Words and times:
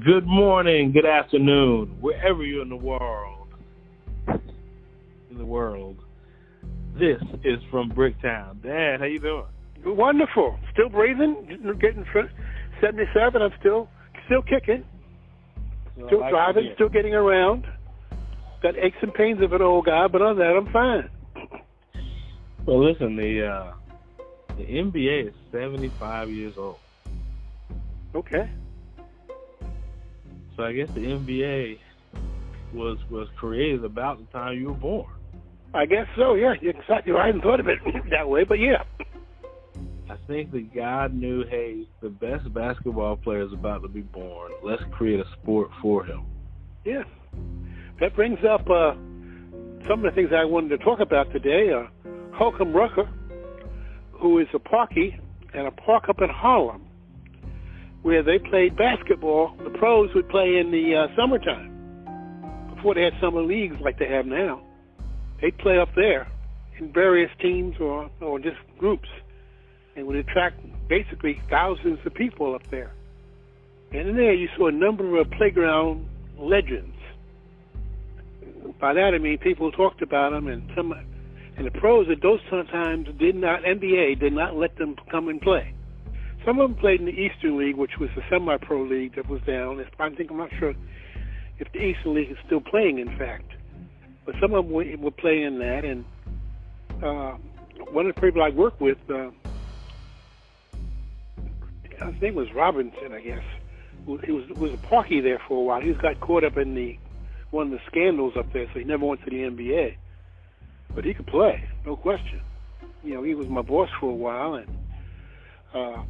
Good 0.00 0.26
morning, 0.26 0.92
good 0.92 1.04
afternoon, 1.04 1.96
wherever 2.00 2.44
you're 2.44 2.62
in 2.62 2.70
the 2.70 2.76
world. 2.76 3.48
In 4.28 5.36
the 5.36 5.44
world. 5.44 5.98
This 6.94 7.20
is 7.44 7.58
from 7.70 7.90
Bricktown. 7.90 8.62
Dad, 8.62 9.00
how 9.00 9.06
you 9.06 9.18
doing? 9.18 9.44
Wonderful. 9.84 10.58
Still 10.72 10.88
breathing, 10.88 11.76
getting 11.80 12.06
77. 12.80 13.42
I'm 13.42 13.50
still 13.60 13.88
still 14.26 14.40
kicking. 14.42 14.84
Still 16.06 16.20
like 16.20 16.30
driving, 16.30 16.70
still 16.74 16.88
getting 16.88 17.12
around. 17.12 17.66
Got 18.62 18.78
aches 18.78 18.96
and 19.02 19.12
pains 19.12 19.42
of 19.42 19.52
an 19.52 19.60
old 19.60 19.86
guy, 19.86 20.06
but 20.06 20.22
other 20.22 20.34
than 20.34 20.46
that, 20.46 20.56
I'm 20.56 20.72
fine. 20.72 21.10
Well, 22.64 22.88
listen, 22.88 23.16
the 23.16 23.46
uh, 23.46 23.72
the 24.56 24.64
NBA 24.64 25.28
is 25.28 25.34
75 25.50 26.30
years 26.30 26.54
old. 26.56 26.76
Okay. 28.14 28.48
So 30.56 30.64
I 30.64 30.72
guess 30.72 30.88
the 30.90 31.00
NBA 31.00 31.78
was 32.74 32.98
was 33.10 33.28
created 33.36 33.84
about 33.84 34.18
the 34.18 34.24
time 34.32 34.58
you 34.58 34.68
were 34.68 34.74
born. 34.74 35.10
I 35.74 35.86
guess 35.86 36.06
so. 36.16 36.34
Yeah, 36.34 36.54
exactly. 36.60 37.12
I 37.14 37.26
hadn't 37.26 37.42
thought 37.42 37.60
of 37.60 37.68
it 37.68 37.78
that 38.10 38.28
way, 38.28 38.44
but 38.44 38.58
yeah. 38.58 38.84
I 40.10 40.16
think 40.26 40.50
that 40.52 40.74
God 40.74 41.14
knew, 41.14 41.44
hey, 41.48 41.86
the 42.02 42.10
best 42.10 42.52
basketball 42.52 43.16
player 43.16 43.42
is 43.42 43.52
about 43.52 43.80
to 43.82 43.88
be 43.88 44.02
born. 44.02 44.52
Let's 44.62 44.82
create 44.90 45.20
a 45.20 45.24
sport 45.40 45.70
for 45.80 46.04
him. 46.04 46.26
Yeah. 46.84 47.04
That 48.00 48.14
brings 48.14 48.38
up 48.44 48.68
uh, 48.68 48.92
some 49.88 50.00
of 50.00 50.02
the 50.02 50.10
things 50.14 50.30
I 50.36 50.44
wanted 50.44 50.76
to 50.76 50.78
talk 50.78 51.00
about 51.00 51.32
today. 51.32 51.72
Uh, 51.72 51.86
Holcomb 52.34 52.74
Rucker, 52.74 53.08
who 54.10 54.38
is 54.38 54.48
a 54.52 54.58
parkie 54.58 55.18
and 55.54 55.66
a 55.66 55.70
park 55.70 56.10
up 56.10 56.20
in 56.20 56.28
Harlem, 56.28 56.86
where 58.02 58.22
they 58.22 58.38
played 58.38 58.76
basketball. 58.76 59.54
The 59.62 59.70
pros 59.70 60.14
would 60.14 60.28
play 60.28 60.58
in 60.58 60.70
the 60.70 60.96
uh, 60.96 61.16
summertime 61.16 61.70
before 62.74 62.94
they 62.94 63.02
had 63.02 63.14
summer 63.20 63.42
leagues 63.42 63.76
like 63.80 63.98
they 63.98 64.08
have 64.08 64.26
now. 64.26 64.60
They'd 65.40 65.56
play 65.58 65.78
up 65.78 65.88
there 65.94 66.28
in 66.78 66.92
various 66.92 67.30
teams 67.40 67.76
or, 67.80 68.10
or 68.20 68.38
just 68.38 68.56
groups 68.78 69.08
and 69.94 70.06
would 70.06 70.16
attract 70.16 70.60
basically 70.88 71.40
thousands 71.48 71.98
of 72.04 72.14
people 72.14 72.54
up 72.54 72.62
there. 72.70 72.92
And 73.92 74.08
in 74.08 74.16
there 74.16 74.34
you 74.34 74.48
saw 74.56 74.68
a 74.68 74.72
number 74.72 75.18
of 75.18 75.30
playground 75.32 76.08
legends. 76.38 76.96
By 78.80 78.94
that 78.94 79.14
I 79.14 79.18
mean 79.18 79.38
people 79.38 79.70
talked 79.70 80.02
about 80.02 80.32
them 80.32 80.48
and 80.48 80.68
some 80.74 80.92
and 81.56 81.66
the 81.66 81.70
pros 81.70 82.08
at 82.10 82.22
those 82.22 82.40
times 82.48 83.08
did 83.18 83.36
not 83.36 83.62
NBA 83.62 84.18
did 84.18 84.32
not 84.32 84.56
let 84.56 84.76
them 84.76 84.96
come 85.10 85.28
and 85.28 85.40
play. 85.40 85.74
Some 86.44 86.58
of 86.58 86.70
them 86.70 86.78
played 86.78 87.00
in 87.00 87.06
the 87.06 87.12
Eastern 87.12 87.56
League, 87.56 87.76
which 87.76 87.98
was 87.98 88.10
the 88.16 88.22
semi-pro 88.28 88.82
league 88.82 89.14
that 89.14 89.28
was 89.28 89.40
down. 89.42 89.84
I 89.98 90.10
think 90.10 90.30
I'm 90.30 90.38
not 90.38 90.50
sure 90.58 90.74
if 91.58 91.70
the 91.72 91.80
Eastern 91.80 92.14
League 92.14 92.30
is 92.30 92.36
still 92.44 92.60
playing, 92.60 92.98
in 92.98 93.16
fact, 93.16 93.52
but 94.24 94.34
some 94.40 94.52
of 94.52 94.64
them 94.64 94.72
were, 94.72 94.84
were 94.98 95.12
playing 95.12 95.44
in 95.44 95.58
that. 95.60 95.84
And 95.84 96.04
uh, 97.02 97.36
one 97.90 98.06
of 98.06 98.14
the 98.14 98.20
people 98.20 98.42
I 98.42 98.50
worked 98.50 98.80
with, 98.80 98.98
uh, 99.08 99.30
his 102.10 102.20
name 102.20 102.34
was 102.34 102.52
Robinson, 102.52 103.12
I 103.12 103.20
guess. 103.20 103.44
He 104.24 104.32
was 104.32 104.48
was 104.48 104.72
a 104.74 104.78
parky 104.78 105.20
there 105.20 105.40
for 105.46 105.58
a 105.58 105.62
while. 105.62 105.80
He 105.80 105.92
got 105.92 106.18
caught 106.18 106.42
up 106.42 106.56
in 106.56 106.74
the 106.74 106.98
one 107.52 107.66
of 107.66 107.72
the 107.72 107.80
scandals 107.86 108.36
up 108.36 108.52
there, 108.52 108.66
so 108.72 108.80
he 108.80 108.84
never 108.84 109.06
went 109.06 109.22
to 109.24 109.30
the 109.30 109.42
NBA. 109.42 109.94
But 110.92 111.04
he 111.04 111.14
could 111.14 111.28
play, 111.28 111.68
no 111.86 111.94
question. 111.94 112.40
You 113.04 113.14
know, 113.14 113.22
he 113.22 113.34
was 113.34 113.46
my 113.46 113.62
boss 113.62 113.88
for 114.00 114.10
a 114.10 114.14
while, 114.14 114.54
and 114.54 114.68
uh, 115.72 116.02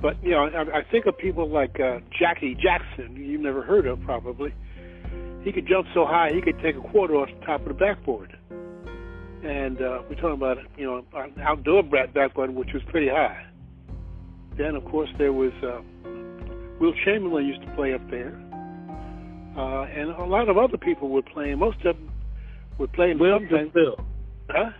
but 0.00 0.22
you 0.22 0.30
know, 0.30 0.44
I, 0.44 0.78
I 0.78 0.82
think 0.90 1.06
of 1.06 1.16
people 1.18 1.48
like 1.48 1.78
uh, 1.78 2.00
Jackie 2.18 2.54
Jackson. 2.54 3.16
You've 3.16 3.40
never 3.40 3.62
heard 3.62 3.86
of, 3.86 4.00
probably. 4.02 4.54
He 5.42 5.52
could 5.52 5.66
jump 5.66 5.86
so 5.94 6.04
high 6.04 6.30
he 6.34 6.40
could 6.42 6.60
take 6.60 6.76
a 6.76 6.80
quarter 6.80 7.14
off 7.14 7.28
the 7.28 7.46
top 7.46 7.62
of 7.62 7.68
the 7.68 7.74
backboard. 7.74 8.36
And 9.42 9.80
uh, 9.80 10.02
we're 10.08 10.16
talking 10.16 10.32
about 10.32 10.58
you 10.76 10.86
know 10.86 11.04
an 11.14 11.34
outdoor 11.40 11.82
backboard, 11.82 12.54
which 12.54 12.72
was 12.72 12.82
pretty 12.88 13.08
high. 13.08 13.46
Then 14.56 14.74
of 14.76 14.84
course 14.84 15.08
there 15.16 15.32
was 15.32 15.52
uh, 15.62 15.80
Wilt 16.78 16.94
Chamberlain 17.04 17.46
used 17.46 17.62
to 17.62 17.70
play 17.74 17.94
up 17.94 18.02
there, 18.10 18.38
uh, 19.56 19.84
and 19.84 20.10
a 20.10 20.24
lot 20.24 20.48
of 20.48 20.58
other 20.58 20.76
people 20.76 21.08
were 21.08 21.22
playing. 21.22 21.58
Most 21.58 21.78
of 21.84 21.96
them 21.96 22.10
were 22.78 22.88
playing. 22.88 23.18
Wilt 23.18 23.42
the 23.48 23.70
Stilt. 23.70 24.00
Huh? 24.50 24.70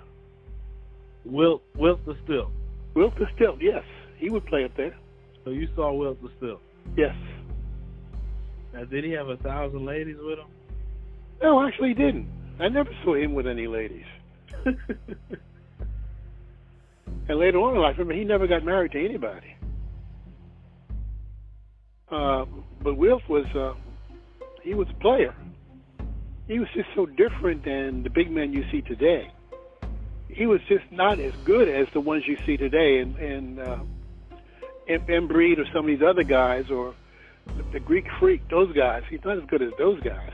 Wilt 1.24 1.62
Wilt 1.74 2.04
the 2.04 2.16
Stilt. 2.24 2.50
Wilt 2.94 3.14
the 3.16 3.26
Stilt. 3.34 3.58
Yes, 3.62 3.84
he 4.18 4.28
would 4.28 4.44
play 4.44 4.64
up 4.64 4.76
there. 4.76 4.94
So 5.44 5.50
you 5.50 5.68
saw 5.74 5.92
Wilt 5.92 6.18
still? 6.36 6.60
Yes. 6.96 7.14
Now, 8.72 8.84
did 8.84 9.04
he 9.04 9.10
have 9.12 9.28
a 9.28 9.36
thousand 9.38 9.84
ladies 9.84 10.16
with 10.20 10.38
him? 10.38 10.46
No, 11.42 11.66
actually, 11.66 11.88
he 11.88 11.94
didn't. 11.94 12.28
I 12.58 12.68
never 12.68 12.90
saw 13.04 13.14
him 13.14 13.34
with 13.34 13.46
any 13.46 13.66
ladies. 13.66 14.04
and 14.64 14.76
later 17.28 17.58
on 17.58 17.74
in 17.74 17.80
life, 17.80 17.96
remember, 17.98 18.14
he 18.14 18.24
never 18.24 18.46
got 18.46 18.64
married 18.64 18.92
to 18.92 19.04
anybody. 19.04 19.56
Uh, 22.10 22.44
but 22.82 22.96
Wilt 22.96 23.22
was, 23.28 23.46
uh, 23.54 23.74
he 24.62 24.74
was 24.74 24.88
a 24.90 25.00
player. 25.00 25.34
He 26.48 26.58
was 26.58 26.68
just 26.74 26.88
so 26.94 27.06
different 27.06 27.64
than 27.64 28.02
the 28.02 28.10
big 28.10 28.30
men 28.30 28.52
you 28.52 28.64
see 28.70 28.82
today. 28.82 29.32
He 30.28 30.46
was 30.46 30.60
just 30.68 30.84
not 30.90 31.18
as 31.18 31.32
good 31.44 31.68
as 31.68 31.86
the 31.92 32.00
ones 32.00 32.24
you 32.26 32.36
see 32.44 32.56
today. 32.56 32.98
And, 32.98 33.16
and 33.16 33.60
uh, 33.60 33.78
Embiid 34.98 35.58
or 35.58 35.66
some 35.72 35.84
of 35.84 35.86
these 35.86 36.02
other 36.02 36.24
guys 36.24 36.70
or 36.70 36.94
the 37.72 37.80
Greek 37.80 38.06
Freak, 38.18 38.48
those 38.48 38.72
guys. 38.74 39.02
He's 39.08 39.24
not 39.24 39.38
as 39.38 39.44
good 39.48 39.62
as 39.62 39.72
those 39.78 40.00
guys. 40.00 40.32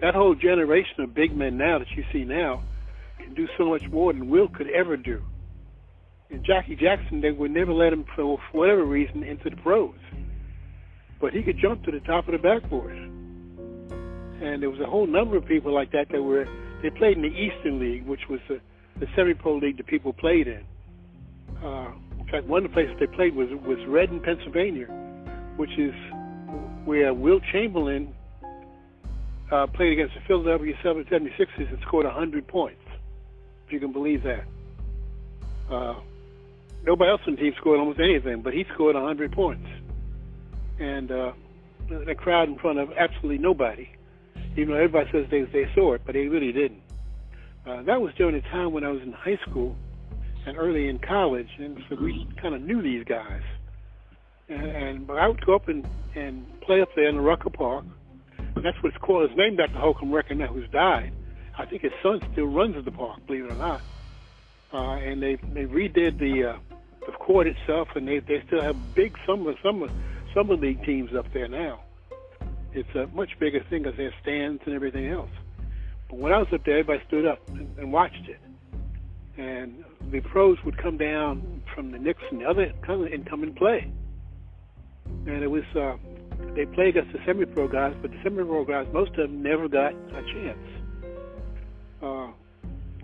That 0.00 0.14
whole 0.14 0.34
generation 0.34 1.00
of 1.00 1.14
big 1.14 1.36
men 1.36 1.56
now 1.56 1.78
that 1.78 1.90
you 1.92 2.04
see 2.12 2.24
now 2.24 2.62
can 3.18 3.34
do 3.34 3.48
so 3.56 3.66
much 3.66 3.88
more 3.88 4.12
than 4.12 4.28
Will 4.28 4.48
could 4.48 4.68
ever 4.70 4.96
do. 4.96 5.22
And 6.30 6.42
Jackie 6.44 6.76
Jackson, 6.76 7.20
they 7.20 7.30
would 7.30 7.50
never 7.50 7.72
let 7.72 7.92
him, 7.92 8.04
for 8.16 8.38
whatever 8.52 8.84
reason, 8.84 9.22
into 9.22 9.50
the 9.50 9.56
pros. 9.56 9.94
But 11.20 11.32
he 11.32 11.42
could 11.42 11.58
jump 11.58 11.84
to 11.84 11.90
the 11.90 12.00
top 12.00 12.26
of 12.26 12.32
the 12.32 12.38
backboard. 12.38 12.96
And 12.96 14.62
there 14.62 14.70
was 14.70 14.80
a 14.80 14.86
whole 14.86 15.06
number 15.06 15.36
of 15.36 15.46
people 15.46 15.72
like 15.72 15.92
that 15.92 16.08
that 16.08 16.22
were, 16.22 16.48
they 16.82 16.90
played 16.90 17.16
in 17.16 17.22
the 17.22 17.28
Eastern 17.28 17.78
League, 17.78 18.06
which 18.06 18.28
was 18.28 18.40
the, 18.48 18.60
the 18.98 19.06
semi-pro 19.14 19.56
league 19.56 19.76
that 19.76 19.86
people 19.86 20.12
played 20.12 20.48
in. 20.48 20.64
Uh, 21.62 21.92
fact, 22.32 22.46
one 22.46 22.64
of 22.64 22.70
the 22.70 22.74
places 22.74 22.96
they 22.98 23.06
played 23.06 23.34
was 23.34 23.48
was 23.66 23.78
Reading, 23.86 24.20
Pennsylvania, 24.20 24.86
which 25.56 25.78
is 25.78 25.94
where 26.84 27.12
Wilt 27.12 27.42
Chamberlain 27.52 28.14
uh, 29.52 29.66
played 29.66 29.92
against 29.92 30.14
the 30.14 30.20
Philadelphia 30.26 30.74
76ers 30.82 31.68
and 31.68 31.78
scored 31.82 32.06
100 32.06 32.48
points, 32.48 32.80
if 33.66 33.72
you 33.72 33.78
can 33.78 33.92
believe 33.92 34.22
that. 34.22 34.44
Uh, 35.70 36.00
nobody 36.84 37.10
else 37.10 37.20
on 37.26 37.36
the 37.36 37.40
team 37.40 37.52
scored 37.58 37.78
almost 37.78 38.00
anything, 38.00 38.40
but 38.40 38.54
he 38.54 38.64
scored 38.74 38.94
100 38.94 39.32
points. 39.32 39.68
And 40.80 41.12
uh, 41.12 41.32
the 41.88 42.14
crowd 42.14 42.48
in 42.48 42.58
front 42.58 42.78
of 42.78 42.92
absolutely 42.92 43.38
nobody, 43.38 43.90
even 44.56 44.70
though 44.70 44.80
everybody 44.80 45.10
says 45.12 45.26
they, 45.30 45.42
they 45.42 45.70
saw 45.74 45.94
it, 45.94 46.02
but 46.06 46.14
they 46.14 46.28
really 46.28 46.52
didn't. 46.52 46.82
Uh, 47.66 47.82
that 47.82 48.00
was 48.00 48.12
during 48.14 48.34
a 48.34 48.40
time 48.40 48.72
when 48.72 48.84
I 48.84 48.88
was 48.88 49.02
in 49.02 49.12
high 49.12 49.38
school 49.48 49.76
and 50.46 50.56
early 50.56 50.88
in 50.88 50.98
college, 50.98 51.48
and 51.58 51.82
so 51.88 51.96
we 51.96 52.26
kind 52.40 52.54
of 52.54 52.62
knew 52.62 52.82
these 52.82 53.04
guys. 53.04 53.42
And, 54.48 54.66
and 54.66 55.06
but 55.06 55.18
I 55.18 55.28
would 55.28 55.44
go 55.44 55.54
up 55.54 55.68
and 55.68 55.86
and 56.14 56.60
play 56.60 56.80
up 56.80 56.88
there 56.94 57.08
in 57.08 57.16
the 57.16 57.22
Rucker 57.22 57.50
Park. 57.50 57.84
And 58.54 58.64
that's 58.64 58.76
what 58.82 58.92
it's 58.92 59.02
called. 59.02 59.30
It's 59.30 59.38
named 59.38 59.60
after 59.60 59.78
Holcomb 59.78 60.12
Rucker 60.12 60.34
now, 60.34 60.48
who's 60.48 60.68
died. 60.70 61.12
I 61.58 61.66
think 61.66 61.82
his 61.82 61.92
son 62.02 62.20
still 62.32 62.46
runs 62.46 62.82
the 62.84 62.90
park, 62.90 63.26
believe 63.26 63.44
it 63.44 63.52
or 63.52 63.56
not. 63.56 63.80
Uh, 64.72 64.96
and 64.96 65.22
they 65.22 65.36
they 65.36 65.64
redid 65.64 66.18
the 66.18 66.50
uh, 66.50 66.58
the 67.06 67.12
court 67.12 67.46
itself, 67.46 67.88
and 67.94 68.06
they 68.06 68.20
they 68.20 68.42
still 68.46 68.62
have 68.62 68.76
big 68.94 69.16
summer 69.26 69.54
summer 69.62 69.88
summer 70.34 70.56
league 70.56 70.84
teams 70.84 71.14
up 71.14 71.26
there 71.32 71.48
now. 71.48 71.80
It's 72.72 72.94
a 72.94 73.06
much 73.08 73.38
bigger 73.38 73.62
thing 73.68 73.82
because 73.82 73.98
they 73.98 74.04
have 74.04 74.14
stands 74.22 74.62
and 74.64 74.74
everything 74.74 75.08
else. 75.08 75.30
But 76.08 76.18
when 76.18 76.32
I 76.32 76.38
was 76.38 76.48
up 76.52 76.64
there, 76.64 76.78
everybody 76.78 77.04
stood 77.06 77.26
up 77.26 77.46
and, 77.48 77.78
and 77.78 77.92
watched 77.92 78.28
it. 78.28 78.40
And 79.38 79.84
the 80.10 80.20
pros 80.20 80.58
would 80.64 80.76
come 80.76 80.98
down 80.98 81.62
from 81.74 81.90
the 81.90 81.98
Knicks 81.98 82.22
and 82.30 82.40
the 82.40 82.44
other 82.44 82.72
come 82.84 83.04
and 83.04 83.28
come 83.28 83.42
and 83.42 83.56
play. 83.56 83.90
And 85.26 85.42
it 85.42 85.50
was 85.50 85.64
uh, 85.74 85.96
they 86.54 86.66
played 86.66 86.96
against 86.96 87.12
the 87.12 87.18
semi-pro 87.26 87.68
guys, 87.68 87.94
but 88.02 88.10
the 88.10 88.18
semi-pro 88.22 88.64
guys, 88.64 88.86
most 88.92 89.10
of 89.12 89.16
them 89.16 89.42
never 89.42 89.68
got 89.68 89.92
a 89.92 90.22
chance. 90.34 90.58
Uh, 92.02 92.28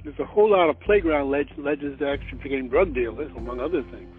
there's 0.05 0.19
a 0.19 0.25
whole 0.25 0.51
lot 0.51 0.69
of 0.69 0.79
playground 0.81 1.31
legends, 1.31 1.59
legends 1.59 1.99
that 2.01 2.09
actually 2.09 2.39
became 2.43 2.69
drug 2.69 2.95
dealers, 2.95 3.31
among 3.37 3.61
other 3.61 3.83
things, 3.91 4.15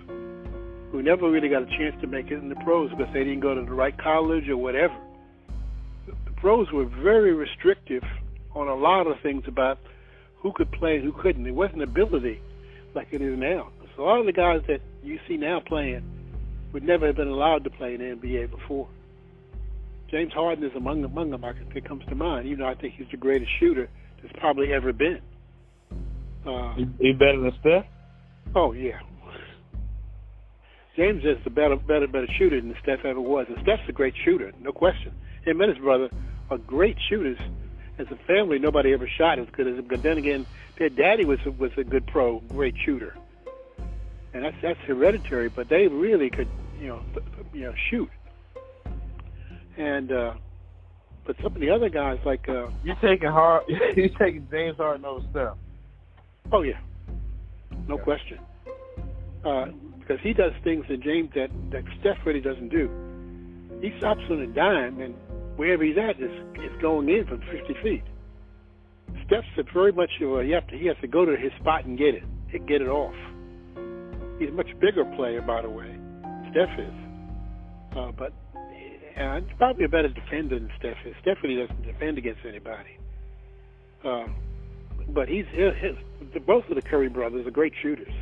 who 0.91 1.03
never 1.03 1.29
really 1.29 1.49
got 1.49 1.63
a 1.63 1.77
chance 1.77 1.95
to 2.01 2.07
make 2.07 2.27
it 2.27 2.41
in 2.41 2.49
the 2.49 2.55
pros 2.63 2.89
because 2.91 3.11
they 3.13 3.23
didn't 3.23 3.41
go 3.41 3.53
to 3.53 3.61
the 3.61 3.71
right 3.71 3.97
college 4.01 4.49
or 4.49 4.57
whatever. 4.57 4.95
The 6.07 6.31
pros 6.37 6.71
were 6.71 6.85
very 6.85 7.33
restrictive 7.33 8.03
on 8.55 8.67
a 8.67 8.75
lot 8.75 9.05
of 9.05 9.17
things 9.21 9.43
about 9.47 9.77
who 10.41 10.51
could 10.53 10.71
play 10.71 10.95
and 10.95 11.03
who 11.03 11.11
couldn't. 11.11 11.45
It 11.45 11.55
wasn't 11.55 11.83
ability 11.83 12.41
like 12.95 13.07
it 13.11 13.21
is 13.21 13.37
now. 13.37 13.71
So 13.95 14.03
a 14.03 14.05
lot 14.05 14.19
of 14.19 14.25
the 14.25 14.33
guys 14.33 14.61
that 14.67 14.81
you 15.03 15.19
see 15.27 15.37
now 15.37 15.61
playing 15.65 16.03
would 16.73 16.83
never 16.83 17.07
have 17.07 17.15
been 17.15 17.27
allowed 17.27 17.63
to 17.65 17.69
play 17.69 17.95
in 17.95 17.99
the 17.99 18.15
NBA 18.15 18.51
before. 18.51 18.87
James 20.09 20.33
Harden 20.33 20.63
is 20.63 20.71
among 20.75 21.03
among 21.03 21.31
them. 21.31 21.45
I 21.45 21.53
think 21.53 21.75
it 21.75 21.87
comes 21.87 22.03
to 22.09 22.15
mind. 22.15 22.47
You 22.47 22.57
know, 22.57 22.65
I 22.65 22.75
think 22.75 22.95
he's 22.97 23.07
the 23.11 23.17
greatest 23.17 23.51
shooter 23.59 23.89
that's 24.21 24.33
probably 24.39 24.73
ever 24.73 24.91
been. 24.91 25.19
Uh, 26.47 26.73
he, 26.75 26.87
he 26.99 27.13
better 27.13 27.39
than 27.39 27.51
Steph? 27.59 27.85
Oh 28.55 28.71
yeah. 28.71 28.99
James 30.95 31.23
is 31.23 31.37
the 31.43 31.49
better, 31.49 31.75
better, 31.75 32.07
better 32.07 32.27
shooter 32.37 32.59
than 32.59 32.75
Steph 32.83 33.05
ever 33.05 33.21
was, 33.21 33.45
and 33.47 33.57
Steph's 33.63 33.83
a 33.87 33.91
great 33.91 34.13
shooter, 34.25 34.51
no 34.59 34.71
question. 34.71 35.13
Him 35.45 35.61
and 35.61 35.73
his 35.73 35.81
brother 35.81 36.09
are 36.49 36.57
great 36.57 36.97
shooters. 37.09 37.37
As 37.99 38.07
a 38.11 38.15
family, 38.25 38.59
nobody 38.59 38.93
ever 38.93 39.07
shot 39.07 39.39
as 39.39 39.47
good 39.51 39.67
as 39.67 39.77
him. 39.77 39.85
But 39.87 40.01
then 40.01 40.17
again, 40.17 40.45
their 40.77 40.89
daddy 40.89 41.25
was 41.25 41.39
a, 41.45 41.51
was 41.51 41.71
a 41.77 41.83
good 41.83 42.07
pro, 42.07 42.39
great 42.39 42.75
shooter, 42.83 43.13
and 44.33 44.45
that's 44.45 44.55
that's 44.61 44.79
hereditary. 44.87 45.49
But 45.49 45.67
they 45.67 45.87
really 45.87 46.29
could, 46.29 46.47
you 46.79 46.87
know, 46.87 47.01
you 47.53 47.63
know, 47.63 47.73
shoot. 47.89 48.09
And 49.77 50.13
uh, 50.13 50.33
but 51.25 51.35
some 51.43 51.53
of 51.53 51.59
the 51.59 51.69
other 51.69 51.89
guys, 51.89 52.19
like 52.25 52.47
uh, 52.47 52.69
you're 52.85 52.95
taking 52.95 53.29
hard, 53.29 53.65
you're 53.95 54.09
taking 54.09 54.47
James 54.49 54.77
Harden 54.77 55.03
over 55.03 55.25
Steph. 55.31 55.57
Oh 56.53 56.61
yeah, 56.61 56.79
no 57.87 57.97
yeah. 57.97 58.03
question. 58.03 58.39
Uh, 59.43 59.65
because 59.99 60.19
he 60.21 60.33
does 60.33 60.53
things 60.63 60.85
that 60.87 61.01
James 61.01 61.29
that 61.35 61.51
that 61.71 61.83
Steph 61.99 62.17
really 62.25 62.41
doesn't 62.41 62.69
do. 62.69 62.89
He 63.81 63.93
stops 63.97 64.21
on 64.29 64.39
a 64.39 64.47
dime, 64.47 64.99
and 65.01 65.13
wherever 65.59 65.83
he's 65.83 65.97
at 65.97 66.15
is 66.21 66.31
is 66.63 66.81
going 66.81 67.09
in 67.09 67.27
from 67.27 67.41
50 67.51 67.75
feet. 67.83 68.03
Steph's 69.27 69.47
very 69.73 69.91
much 69.91 70.09
well, 70.21 70.41
you 70.41 70.55
have 70.55 70.65
to 70.67 70.77
he 70.77 70.87
has 70.87 70.95
to 71.01 71.07
go 71.07 71.25
to 71.25 71.35
his 71.35 71.51
spot 71.59 71.83
and 71.83 71.97
get 71.97 72.15
it, 72.15 72.23
get 72.65 72.81
it 72.81 72.87
off. 72.87 73.13
He's 74.39 74.47
a 74.47 74.53
much 74.53 74.71
bigger 74.79 75.03
player, 75.17 75.41
by 75.41 75.61
the 75.61 75.69
way. 75.69 75.93
Steph 76.51 76.79
is, 76.79 76.93
uh, 77.97 78.11
but 78.17 78.31
and 79.17 79.45
he's 79.45 79.57
probably 79.57 79.83
a 79.83 79.89
better 79.89 80.07
defender 80.07 80.57
than 80.57 80.71
Steph 80.79 80.95
is. 81.05 81.13
Steph 81.21 81.37
really 81.43 81.59
doesn't 81.59 81.83
defend 81.83 82.17
against 82.17 82.39
anybody. 82.47 82.95
Uh, 84.05 84.27
but 85.09 85.27
he's 85.27 85.45
his, 85.51 85.95
the, 86.33 86.39
both 86.39 86.63
of 86.69 86.75
the 86.75 86.81
Curry 86.81 87.09
brothers 87.09 87.45
are 87.45 87.51
great 87.51 87.73
shooters. 87.81 88.13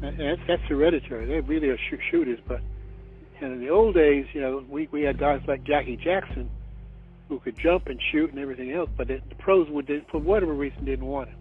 And 0.00 0.18
that's, 0.18 0.40
that's 0.46 0.62
hereditary. 0.68 1.26
They 1.26 1.40
really 1.40 1.70
are 1.70 1.78
sh- 1.78 2.02
shooters. 2.10 2.38
But 2.46 2.60
in 3.52 3.60
the 3.60 3.70
old 3.70 3.94
days, 3.94 4.26
you 4.32 4.40
know, 4.40 4.64
we 4.68 4.88
we 4.90 5.02
had 5.02 5.18
guys 5.18 5.42
like 5.46 5.64
Jackie 5.64 5.96
Jackson 5.96 6.50
who 7.28 7.38
could 7.40 7.58
jump 7.58 7.86
and 7.86 8.00
shoot 8.12 8.30
and 8.30 8.38
everything 8.38 8.72
else, 8.72 8.90
but 8.96 9.08
the, 9.08 9.20
the 9.28 9.34
pros 9.36 9.68
would, 9.70 9.88
for 10.10 10.18
whatever 10.18 10.52
reason, 10.52 10.84
didn't 10.84 11.06
want 11.06 11.28
him. 11.28 11.38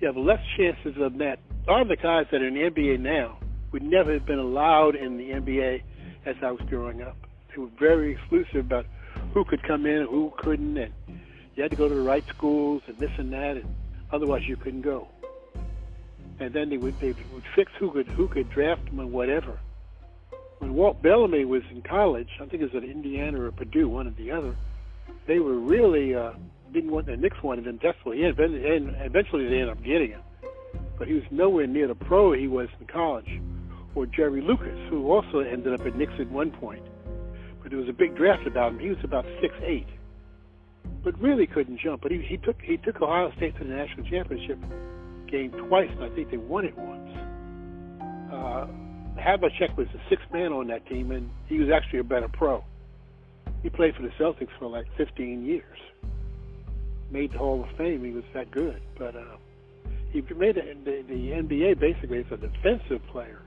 You 0.00 0.06
have 0.06 0.16
less 0.16 0.40
chances 0.56 0.96
of 0.98 1.18
that. 1.18 1.40
All 1.66 1.84
the 1.84 1.96
guys 1.96 2.26
that 2.30 2.40
are 2.40 2.46
in 2.46 2.54
the 2.54 2.60
NBA 2.60 3.00
now 3.00 3.38
would 3.72 3.82
never 3.82 4.12
have 4.12 4.24
been 4.24 4.38
allowed 4.38 4.94
in 4.94 5.16
the 5.16 5.30
NBA 5.30 5.82
as 6.24 6.36
I 6.42 6.52
was 6.52 6.60
growing 6.68 7.02
up. 7.02 7.16
They 7.50 7.60
were 7.60 7.70
very 7.78 8.12
exclusive 8.12 8.66
about 8.66 8.86
who 9.34 9.44
could 9.44 9.62
come 9.62 9.84
in, 9.84 9.96
and 9.96 10.08
who 10.08 10.32
couldn't, 10.38 10.78
and 10.78 10.92
you 11.56 11.62
had 11.62 11.72
to 11.72 11.76
go 11.76 11.88
to 11.88 11.94
the 11.94 12.00
right 12.00 12.24
schools 12.28 12.82
and 12.86 12.96
this 12.98 13.10
and 13.18 13.32
that, 13.32 13.56
and 13.56 13.74
otherwise 14.12 14.42
you 14.46 14.56
couldn't 14.56 14.82
go. 14.82 15.08
And 16.40 16.52
then 16.54 16.70
they 16.70 16.76
would 16.76 16.98
they 17.00 17.14
would 17.32 17.42
fix 17.56 17.72
who 17.78 17.90
could 17.90 18.06
who 18.06 18.28
could 18.28 18.48
draft 18.50 18.84
them 18.86 19.00
and 19.00 19.12
whatever. 19.12 19.58
When 20.58 20.74
Walt 20.74 21.00
Bellamy 21.02 21.44
was 21.44 21.62
in 21.70 21.82
college, 21.82 22.28
I 22.40 22.46
think 22.46 22.62
it 22.62 22.72
was 22.72 22.82
at 22.82 22.88
Indiana 22.88 23.40
or 23.42 23.52
Purdue, 23.52 23.88
one 23.88 24.06
or 24.06 24.10
the 24.10 24.32
other, 24.32 24.56
they 25.26 25.38
were 25.38 25.54
really 25.54 26.14
uh, 26.14 26.32
didn't 26.72 26.90
want 26.90 27.06
the 27.06 27.16
Knicks 27.16 27.42
wanted 27.42 27.66
him 27.66 27.76
desperately, 27.76 28.24
and 28.24 28.96
eventually 29.00 29.48
they 29.48 29.60
ended 29.60 29.70
up 29.70 29.82
getting 29.82 30.10
him. 30.10 30.22
But 30.98 31.08
he 31.08 31.14
was 31.14 31.24
nowhere 31.30 31.66
near 31.66 31.86
the 31.86 31.94
pro 31.94 32.32
he 32.32 32.48
was 32.48 32.68
in 32.80 32.86
college 32.86 33.40
or 33.94 34.06
Jerry 34.06 34.40
Lucas, 34.40 34.78
who 34.88 35.10
also 35.10 35.40
ended 35.40 35.72
up 35.72 35.86
at 35.86 35.96
Knicks 35.96 36.12
at 36.18 36.28
one 36.30 36.50
point. 36.50 36.82
But 37.62 37.70
there 37.70 37.78
was 37.78 37.88
a 37.88 37.92
big 37.92 38.16
draft 38.16 38.46
about 38.46 38.72
him. 38.72 38.78
He 38.78 38.88
was 38.88 39.02
about 39.02 39.26
six 39.40 39.54
eight, 39.62 39.88
but 41.02 41.18
really 41.20 41.46
couldn't 41.46 41.78
jump. 41.78 42.02
But 42.02 42.12
he, 42.12 42.22
he 42.22 42.36
took 42.36 42.60
he 42.62 42.76
took 42.76 43.00
Ohio 43.00 43.32
State 43.36 43.56
to 43.58 43.64
the 43.64 43.74
national 43.74 44.06
championship 44.06 44.58
game 45.26 45.50
twice, 45.52 45.90
and 45.90 46.04
I 46.04 46.08
think 46.10 46.30
they 46.30 46.36
won 46.36 46.64
it 46.64 46.76
once. 46.76 47.10
Uh, 48.32 48.66
Havlicek 49.18 49.76
was 49.76 49.88
the 49.92 50.00
sixth 50.08 50.26
man 50.32 50.52
on 50.52 50.68
that 50.68 50.86
team, 50.86 51.10
and 51.10 51.30
he 51.46 51.58
was 51.58 51.70
actually 51.70 52.00
a 52.00 52.04
better 52.04 52.28
pro. 52.28 52.64
He 53.62 53.70
played 53.70 53.94
for 53.94 54.02
the 54.02 54.10
Celtics 54.10 54.50
for 54.58 54.66
like 54.66 54.86
15 54.96 55.44
years. 55.44 55.78
Made 57.10 57.32
the 57.32 57.38
Hall 57.38 57.64
of 57.64 57.76
Fame. 57.76 58.04
He 58.04 58.10
was 58.10 58.24
that 58.34 58.50
good, 58.50 58.80
but 58.98 59.16
uh, 59.16 59.36
he 60.12 60.20
made 60.36 60.56
the, 60.56 60.76
the, 60.84 61.02
the 61.08 61.30
NBA 61.30 61.78
basically 61.78 62.18
as 62.18 62.26
a 62.30 62.36
defensive 62.36 63.04
player 63.08 63.40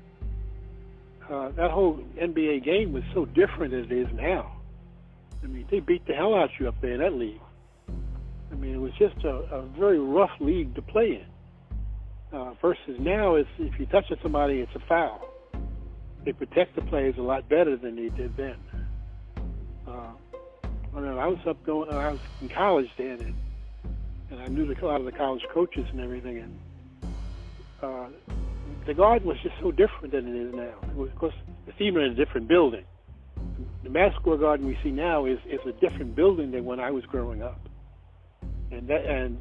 uh, 1.31 1.50
that 1.51 1.71
whole 1.71 2.00
NBA 2.19 2.63
game 2.63 2.91
was 2.94 3.03
so 3.13 3.25
different 3.25 3.74
as 3.74 3.85
it 3.85 3.91
is 3.91 4.07
now. 4.13 4.57
I 5.44 5.47
mean, 5.47 5.65
they 5.71 5.79
beat 5.79 6.06
the 6.06 6.13
hell 6.13 6.35
out 6.35 6.45
of 6.45 6.51
you 6.59 6.67
up 6.67 6.79
there 6.81 6.94
in 6.94 7.00
that 7.00 7.13
league. 7.13 7.41
I 8.51 8.56
mean, 8.56 8.75
it 8.75 8.79
was 8.79 8.91
just 9.00 9.24
a, 9.24 9.29
a 9.29 9.62
very 9.62 10.00
rough 10.00 10.31
league 10.39 10.75
to 10.75 10.81
play 10.81 11.24
in. 11.24 12.38
Uh, 12.38 12.53
versus 12.62 13.00
now, 13.00 13.35
it's, 13.35 13.50
if 13.59 13.79
you 13.79 13.85
touch 13.85 14.12
somebody, 14.21 14.59
it's 14.59 14.75
a 14.75 14.79
foul. 14.88 15.21
They 16.23 16.33
protect 16.33 16.75
the 16.75 16.81
players 16.83 17.15
a 17.18 17.21
lot 17.21 17.50
better 17.50 17.75
than 17.75 17.95
they 17.95 18.09
did 18.09 18.35
then. 18.38 18.56
Uh, 19.88 20.12
I 20.95 21.00
mean, 21.00 21.18
I 21.18 21.27
was 21.27 21.39
up 21.47 21.63
going, 21.65 21.89
I 21.89 22.12
was 22.12 22.19
in 22.41 22.50
college 22.50 22.89
then, 22.97 23.19
and, 23.21 23.35
and 24.29 24.41
I 24.41 24.47
knew 24.47 24.65
the, 24.65 24.79
a 24.79 24.85
lot 24.85 25.00
of 25.00 25.06
the 25.06 25.12
college 25.12 25.41
coaches 25.53 25.85
and 25.91 26.00
everything, 26.00 26.38
and 26.38 26.59
uh, 27.81 28.07
the 28.85 28.94
garden 28.94 29.27
was 29.27 29.38
just 29.41 29.56
so 29.62 29.71
different 29.71 30.12
than 30.12 30.27
it 30.27 30.47
is 30.47 30.53
now. 30.53 30.73
It 30.89 30.95
was, 30.95 31.09
of 31.09 31.15
course, 31.18 31.33
it's 31.68 31.79
even 31.79 32.03
in 32.03 32.12
a 32.12 32.15
different 32.15 32.47
building. 32.47 32.85
The 33.83 33.89
Madison 33.89 34.39
Garden 34.39 34.67
we 34.67 34.77
see 34.83 34.91
now 34.91 35.25
is, 35.25 35.39
is 35.50 35.59
a 35.65 35.71
different 35.74 36.15
building 36.15 36.51
than 36.51 36.65
when 36.65 36.79
I 36.79 36.91
was 36.91 37.03
growing 37.06 37.41
up. 37.41 37.59
And 38.71 38.88
that, 38.88 39.06
and 39.06 39.38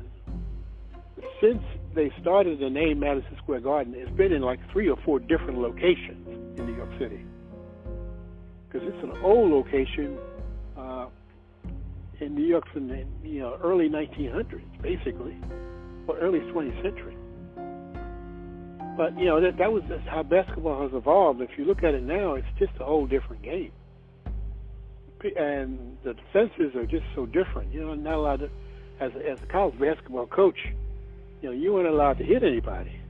since 1.41 1.63
they 1.95 2.13
started 2.21 2.61
the 2.61 2.71
name 2.71 3.01
Madison 3.01 3.37
Square 3.43 3.61
Garden, 3.61 3.95
it's 3.97 4.11
been 4.13 4.33
in 4.33 4.43
like 4.43 4.61
three 4.73 4.89
or 4.89 4.97
four 5.05 5.19
different 5.19 5.59
locations 5.59 6.27
in 6.59 6.67
New 6.67 6.77
York 6.77 6.91
City. 6.99 7.25
Because 8.69 8.87
it's 8.89 9.03
an 9.03 9.13
old 9.23 9.51
location 9.51 10.17
uh, 10.77 11.07
in 12.21 12.35
New 12.35 12.45
York 12.45 12.65
from 12.73 12.89
the 12.89 13.05
you 13.25 13.41
know 13.41 13.59
early 13.63 13.89
1900s, 13.89 14.63
basically, 14.81 15.37
or 16.07 16.17
early 16.19 16.41
20th 16.41 16.83
century. 16.83 17.17
But 18.97 19.19
you 19.19 19.27
know 19.27 19.41
that 19.41 19.57
that 19.59 19.73
was 19.73 19.83
just 19.89 20.07
how 20.07 20.23
basketball 20.23 20.83
has 20.83 20.93
evolved. 20.95 21.41
If 21.41 21.51
you 21.57 21.65
look 21.65 21.83
at 21.83 21.95
it 21.95 22.03
now, 22.03 22.35
it's 22.35 22.47
just 22.59 22.73
a 22.81 22.85
whole 22.85 23.07
different 23.07 23.43
game, 23.43 23.73
and 25.37 25.97
the 26.05 26.15
defenses 26.15 26.77
are 26.77 26.87
just 26.87 27.07
so 27.15 27.27
different. 27.27 27.73
You 27.73 27.81
know, 27.81 27.95
not 27.95 28.15
allowed 28.15 28.41
to, 28.41 28.51
as 29.01 29.13
as 29.29 29.43
a 29.43 29.47
college 29.47 29.79
basketball 29.79 30.27
coach, 30.27 30.59
you 31.43 31.49
know, 31.49 31.55
you 31.55 31.73
weren't 31.73 31.89
allowed 31.89 32.19
to 32.19 32.25
hit 32.25 32.43
anybody. 32.43 33.01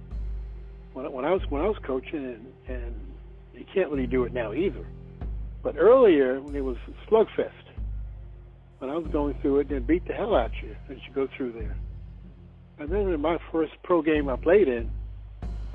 When, 0.93 1.11
when 1.13 1.25
I 1.25 1.33
was 1.33 1.43
when 1.49 1.63
I 1.63 1.67
was 1.67 1.79
coaching, 1.83 2.25
and 2.25 2.47
and 2.69 2.95
you 3.55 3.65
can't 3.73 3.91
really 3.91 4.07
do 4.07 4.25
it 4.25 4.33
now 4.33 4.53
either. 4.53 4.87
But 5.63 5.77
earlier, 5.77 6.41
when 6.41 6.55
it 6.55 6.65
was 6.65 6.77
slugfest. 7.09 7.53
When 8.79 8.89
I 8.89 8.97
was 8.97 9.09
going 9.13 9.35
through 9.43 9.61
it, 9.61 9.69
they'd 9.69 9.87
beat 9.87 10.07
the 10.09 10.15
hell 10.15 10.35
out 10.35 10.47
of 10.47 10.53
you 10.63 10.75
as 10.89 10.97
you 11.07 11.13
go 11.15 11.29
through 11.37 11.53
there. 11.53 11.77
And 12.79 12.89
then 12.89 13.13
in 13.13 13.21
my 13.21 13.37
first 13.53 13.73
pro 13.83 14.01
game 14.01 14.31
I 14.31 14.37
played 14.37 14.69
in, 14.69 14.91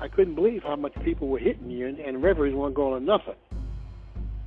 I 0.00 0.08
couldn't 0.08 0.34
believe 0.34 0.64
how 0.64 0.74
much 0.74 0.92
people 1.04 1.28
were 1.28 1.38
hitting 1.38 1.70
you, 1.70 1.86
and, 1.86 2.00
and 2.00 2.20
referees 2.20 2.52
weren't 2.52 2.74
going 2.74 2.98
to 2.98 3.06
nothing. 3.06 3.36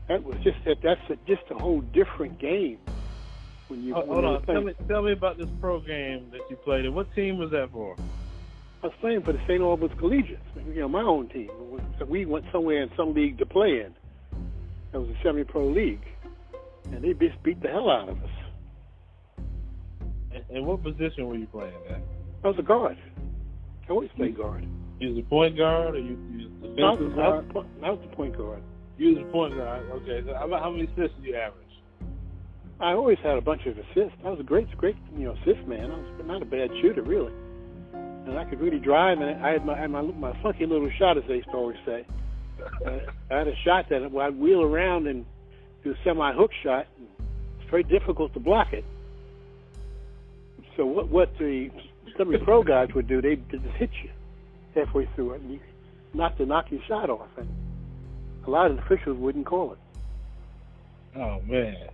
That 0.10 0.26
was 0.26 0.36
just 0.44 0.58
that. 0.66 0.78
That's 0.84 1.00
a, 1.10 1.16
just 1.26 1.44
a 1.52 1.56
whole 1.56 1.80
different 1.80 2.38
game. 2.38 2.80
When 3.70 3.84
you 3.84 3.96
oh, 3.96 4.00
when 4.00 4.24
hold 4.24 4.26
on, 4.26 4.46
tell 4.46 4.62
me 4.62 4.74
tell 4.88 5.04
me 5.04 5.12
about 5.12 5.38
this 5.38 5.48
pro 5.62 5.80
game 5.80 6.32
that 6.32 6.42
you 6.50 6.56
played. 6.58 6.86
And 6.86 6.96
what 6.96 7.14
team 7.14 7.38
was 7.38 7.52
that 7.52 7.70
for? 7.72 7.96
I 8.82 8.88
was 8.88 8.96
playing 9.00 9.22
for 9.22 9.32
the 9.32 9.40
St. 9.48 9.62
Albans 9.62 9.92
Collegians. 10.00 10.40
You 10.74 10.82
know, 10.82 10.90
my 10.90 11.04
own 11.04 11.30
team. 11.30 11.50
We 12.08 12.26
went 12.26 12.46
somewhere 12.52 12.82
in 12.82 12.90
some 12.98 13.14
league 13.14 13.38
to 13.38 13.46
play 13.46 13.82
in. 13.82 13.94
It 14.92 14.98
was 14.98 15.10
a 15.10 15.24
semi-pro 15.24 15.68
league, 15.68 16.04
and 16.86 17.04
they 17.04 17.14
just 17.14 17.42
beat 17.44 17.62
the 17.62 17.68
hell 17.68 17.90
out 17.92 18.10
of 18.10 18.18
us. 18.18 18.30
And, 20.34 20.44
and 20.50 20.66
what 20.66 20.82
position 20.82 21.28
were 21.28 21.36
you 21.36 21.46
playing 21.48 21.74
at? 21.90 22.02
I 22.44 22.48
was 22.48 22.58
a 22.58 22.64
guard. 22.64 22.98
I 23.88 23.92
always 23.92 24.10
played 24.16 24.38
guard. 24.38 24.66
You 25.00 25.10
was 25.10 25.20
a 25.20 25.30
point 25.30 25.58
guard, 25.58 25.96
or 25.96 26.00
you, 26.00 26.18
you 26.32 26.50
was 26.62 26.72
defensive 26.76 27.16
guard? 27.16 27.46
I 27.84 27.90
was 27.90 28.00
the 28.02 28.16
point 28.16 28.36
guard. 28.38 28.64
You 28.98 29.16
was 29.16 29.26
a 29.28 29.32
point 29.32 29.56
guard. 29.56 29.90
Okay. 29.92 30.24
So 30.26 30.34
how, 30.34 30.50
how 30.60 30.72
many 30.72 30.86
assists 30.86 31.16
did 31.18 31.26
you 31.26 31.36
average? 31.36 31.69
I 32.82 32.94
always 32.94 33.18
had 33.20 33.38
a 33.38 33.42
bunch 33.42 33.66
of 33.66 33.78
assists. 33.78 34.18
I 34.24 34.30
was 34.30 34.40
a 34.40 34.44
great, 34.44 34.76
great, 34.78 34.96
you 35.18 35.26
know, 35.26 35.36
assist 35.42 35.68
man. 35.68 35.92
I 35.92 35.98
was 35.98 36.26
not 36.26 36.42
a 36.42 36.46
bad 36.46 36.70
shooter, 36.82 37.02
really. 37.02 37.34
And 37.94 38.38
I 38.38 38.46
could 38.46 38.62
really 38.62 38.80
drive, 38.80 39.20
and 39.20 39.44
I 39.44 39.52
had 39.52 39.66
my, 39.66 39.74
I 39.74 39.82
had 39.82 39.92
my, 39.92 40.02
my 40.02 40.42
funky 40.42 40.66
little 40.66 40.90
shot, 40.98 41.18
as 41.18 41.24
they 41.28 41.36
used 41.36 41.50
to 41.52 41.58
always 41.58 41.78
say. 41.86 42.06
uh, 42.86 43.00
I 43.32 43.38
had 43.38 43.48
a 43.48 43.56
shot 43.66 43.90
that 43.90 44.04
I'd 44.04 44.40
wheel 44.40 44.62
around 44.62 45.08
and 45.08 45.26
do 45.84 45.92
a 45.92 45.96
semi-hook 46.04 46.52
shot. 46.64 46.88
And 46.98 47.08
it's 47.60 47.70
very 47.70 47.84
difficult 47.84 48.34
to 48.34 48.40
block 48.40 48.72
it. 48.72 48.86
So 50.78 50.86
what 50.86 51.10
what 51.10 51.38
the 51.38 51.70
some 52.18 52.34
of 52.34 52.40
the 52.40 52.46
pro 52.46 52.64
guys 52.64 52.94
would 52.96 53.08
do, 53.08 53.22
they'd 53.22 53.50
just 53.50 53.66
hit 53.76 53.90
you 54.02 54.10
halfway 54.74 55.10
through 55.16 55.34
it, 55.34 55.42
and 55.42 55.52
you 55.52 55.60
not 56.14 56.38
to 56.38 56.46
knock 56.46 56.72
your 56.72 56.82
shot 56.88 57.10
off. 57.10 57.28
And 57.38 57.50
a 58.48 58.50
lot 58.50 58.72
of 58.72 58.78
the 58.78 58.84
officials 58.84 59.18
wouldn't 59.18 59.46
call 59.46 59.74
it. 59.74 59.80
Oh 61.18 61.42
man! 61.42 61.90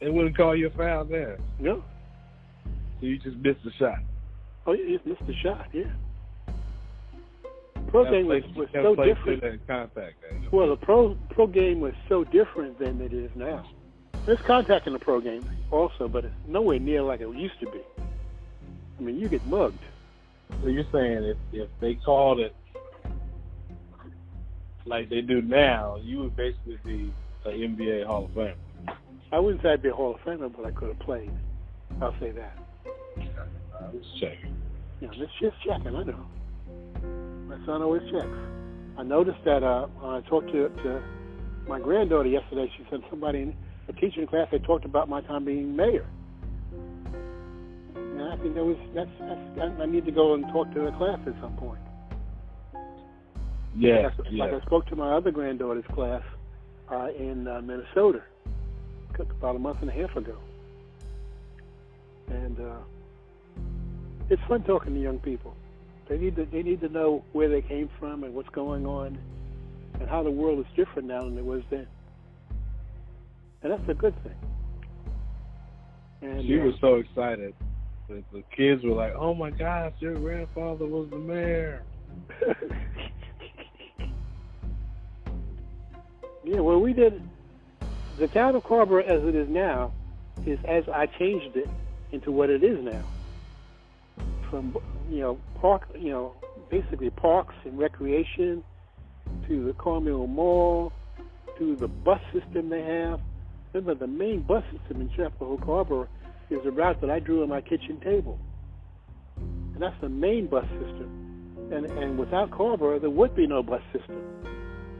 They 0.00 0.10
wouldn't 0.10 0.36
call 0.36 0.54
you 0.54 0.68
a 0.68 0.70
foul 0.70 1.04
there. 1.04 1.38
No. 1.58 1.82
So 3.00 3.06
you 3.06 3.18
just 3.18 3.36
missed 3.38 3.64
the 3.64 3.72
shot. 3.72 3.98
Oh, 4.66 4.72
you 4.72 4.96
just 4.96 5.06
missed 5.06 5.26
the 5.26 5.34
shot. 5.34 5.66
Yeah. 5.72 5.84
Pro 7.88 8.04
game 8.10 8.26
was, 8.26 8.42
was 8.54 8.68
so 8.72 8.94
different. 8.94 9.66
Contact, 9.66 10.16
well, 10.52 10.68
the 10.68 10.76
pro 10.76 11.16
pro 11.30 11.46
game 11.46 11.80
was 11.80 11.94
so 12.08 12.22
different 12.24 12.78
than 12.78 13.00
it 13.00 13.14
is 13.14 13.30
now. 13.34 13.64
There's 14.26 14.40
contact 14.42 14.86
in 14.86 14.92
the 14.92 14.98
pro 14.98 15.20
game 15.20 15.48
also, 15.70 16.06
but 16.06 16.26
it's 16.26 16.34
nowhere 16.46 16.78
near 16.78 17.00
like 17.02 17.22
it 17.22 17.34
used 17.34 17.58
to 17.60 17.66
be. 17.70 17.80
I 18.98 19.02
mean, 19.02 19.18
you 19.18 19.28
get 19.28 19.46
mugged. 19.46 19.78
So 20.62 20.68
you're 20.68 20.84
saying 20.92 21.24
if 21.24 21.36
if 21.52 21.68
they 21.80 21.94
called 21.94 22.40
it 22.40 22.54
like 24.84 25.08
they 25.08 25.22
do 25.22 25.40
now, 25.40 25.98
you 26.02 26.18
would 26.18 26.36
basically 26.36 26.78
be 26.84 27.12
an 27.46 27.76
NBA 27.76 28.06
Hall 28.06 28.24
of 28.24 28.30
Famer. 28.32 28.54
I 29.30 29.38
wouldn't 29.38 29.62
say 29.62 29.70
I'd 29.70 29.82
be 29.82 29.90
a 29.90 29.94
Hall 29.94 30.14
of 30.14 30.20
Famer, 30.22 30.50
but 30.54 30.64
I 30.64 30.70
could 30.70 30.88
have 30.88 30.98
played. 31.00 31.30
I'll 32.00 32.14
say 32.20 32.30
that. 32.30 32.56
I 33.18 33.84
was 33.92 34.04
checking. 34.20 34.56
Yeah, 35.00 35.08
let's 35.18 35.32
just 35.40 35.56
checking. 35.64 35.94
I 35.94 36.02
know. 36.02 36.26
My 37.46 37.64
son 37.66 37.82
always 37.82 38.02
checks. 38.10 38.26
I 38.96 39.02
noticed 39.02 39.38
that 39.44 39.62
uh, 39.62 39.86
when 39.86 40.14
I 40.14 40.20
talked 40.28 40.48
to, 40.48 40.68
to 40.68 41.02
my 41.68 41.78
granddaughter 41.78 42.28
yesterday. 42.28 42.70
She 42.76 42.84
said 42.90 43.00
somebody 43.10 43.40
in 43.42 43.56
a 43.88 43.92
teacher 43.92 44.20
in 44.20 44.26
class 44.26 44.48
had 44.50 44.64
talked 44.64 44.84
about 44.84 45.08
my 45.08 45.20
time 45.22 45.44
being 45.44 45.76
mayor. 45.76 46.06
And 47.94 48.22
I 48.22 48.36
think 48.38 48.54
that 48.54 48.64
was 48.64 48.76
that's, 48.94 49.10
that's 49.56 49.80
I 49.80 49.86
need 49.86 50.04
to 50.06 50.12
go 50.12 50.34
and 50.34 50.44
talk 50.52 50.72
to 50.74 50.80
the 50.80 50.92
class 50.92 51.18
at 51.26 51.34
some 51.40 51.56
point. 51.56 51.80
Yeah, 53.76 54.10
like 54.18 54.26
I, 54.26 54.30
yeah. 54.30 54.44
like 54.44 54.62
I 54.62 54.66
spoke 54.66 54.86
to 54.86 54.96
my 54.96 55.12
other 55.12 55.30
granddaughter's 55.30 55.84
class 55.94 56.22
uh, 56.90 57.08
in 57.16 57.46
uh, 57.46 57.60
Minnesota 57.60 58.22
about 59.18 59.56
a 59.56 59.58
month 59.58 59.78
and 59.80 59.90
a 59.90 59.92
half 59.92 60.16
ago, 60.16 60.36
and 62.28 62.58
uh, 62.60 62.78
it's 64.30 64.42
fun 64.48 64.62
talking 64.62 64.94
to 64.94 65.00
young 65.00 65.18
people. 65.18 65.54
They 66.08 66.18
need 66.18 66.36
to 66.36 66.46
they 66.46 66.62
need 66.62 66.80
to 66.80 66.88
know 66.88 67.24
where 67.32 67.48
they 67.48 67.62
came 67.62 67.90
from 67.98 68.24
and 68.24 68.34
what's 68.34 68.48
going 68.50 68.86
on, 68.86 69.18
and 70.00 70.08
how 70.08 70.22
the 70.22 70.30
world 70.30 70.60
is 70.60 70.66
different 70.76 71.08
now 71.08 71.24
than 71.24 71.36
it 71.36 71.44
was 71.44 71.62
then. 71.70 71.86
And 73.62 73.72
that's 73.72 73.88
a 73.88 73.94
good 73.94 74.14
thing. 74.22 74.36
And, 76.22 76.46
she 76.46 76.60
uh, 76.60 76.64
was 76.64 76.74
so 76.80 76.96
excited. 76.96 77.54
The, 78.08 78.22
the 78.32 78.42
kids 78.56 78.82
were 78.84 78.94
like, 78.94 79.14
"Oh 79.14 79.34
my 79.34 79.50
gosh, 79.50 79.92
your 80.00 80.14
grandfather 80.14 80.86
was 80.86 81.08
the 81.10 81.18
mayor." 81.18 81.82
yeah, 86.44 86.60
well, 86.60 86.80
we 86.80 86.92
did. 86.92 87.20
The 88.18 88.26
town 88.26 88.56
of 88.56 88.64
Carrboro, 88.64 89.00
as 89.04 89.22
it 89.22 89.36
is 89.36 89.48
now, 89.48 89.92
is 90.44 90.58
as 90.64 90.88
I 90.88 91.06
changed 91.06 91.56
it 91.56 91.68
into 92.10 92.32
what 92.32 92.50
it 92.50 92.64
is 92.64 92.82
now. 92.82 93.04
From 94.50 94.76
you 95.08 95.20
know 95.20 95.38
park, 95.60 95.88
you 95.96 96.10
know, 96.10 96.34
basically 96.68 97.10
parks 97.10 97.54
and 97.64 97.78
recreation, 97.78 98.64
to 99.46 99.64
the 99.64 99.72
Carr 99.74 100.00
Mill 100.00 100.26
Mall, 100.26 100.92
to 101.58 101.76
the 101.76 101.86
bus 101.86 102.20
system 102.32 102.70
they 102.70 102.82
have. 102.82 103.20
Remember, 103.72 103.94
the 103.94 104.08
main 104.08 104.40
bus 104.40 104.64
system 104.72 105.00
in 105.00 105.10
Chapel 105.10 105.46
Hill 105.46 105.58
Carrboro 105.58 106.08
is 106.50 106.60
the 106.64 106.72
route 106.72 107.00
that 107.02 107.10
I 107.10 107.20
drew 107.20 107.44
on 107.44 107.48
my 107.48 107.60
kitchen 107.60 108.00
table, 108.00 108.36
and 109.36 109.80
that's 109.80 110.00
the 110.00 110.08
main 110.08 110.48
bus 110.48 110.66
system. 110.70 111.68
And 111.70 111.86
and 111.86 112.18
without 112.18 112.50
Carrboro, 112.50 112.98
there 112.98 113.10
would 113.10 113.36
be 113.36 113.46
no 113.46 113.62
bus 113.62 113.82
system. 113.92 114.24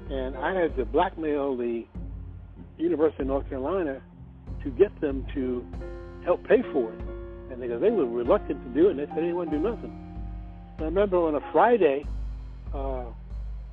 And 0.09 0.37
I 0.37 0.55
had 0.55 0.77
to 0.77 0.85
blackmail 0.85 1.57
the 1.57 1.85
University 2.79 3.23
of 3.23 3.29
North 3.29 3.49
Carolina 3.49 4.01
to 4.63 4.71
get 4.71 4.99
them 5.01 5.27
to 5.35 5.67
help 6.25 6.47
pay 6.47 6.63
for 6.73 6.93
it. 6.93 7.01
And 7.51 7.61
because 7.61 7.81
they 7.81 7.91
were 7.91 8.07
reluctant 8.07 8.63
to 8.63 8.81
do 8.81 8.89
it, 8.89 8.91
and 8.91 8.99
they 9.01 9.07
said 9.07 9.25
they 9.25 9.33
wouldn't 9.33 9.51
do 9.51 9.69
nothing. 9.69 9.93
And 10.77 10.83
I 10.83 10.85
remember 10.85 11.19
on 11.19 11.35
a 11.35 11.53
Friday, 11.53 12.05
uh, 12.75 13.05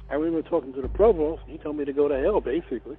I 0.10 0.16
remember 0.16 0.48
talking 0.48 0.74
to 0.74 0.82
the 0.82 0.90
provost, 0.90 1.44
and 1.44 1.52
he 1.52 1.58
told 1.58 1.78
me 1.78 1.86
to 1.86 1.94
go 1.94 2.08
to 2.08 2.18
hell, 2.20 2.42
basically. 2.42 2.98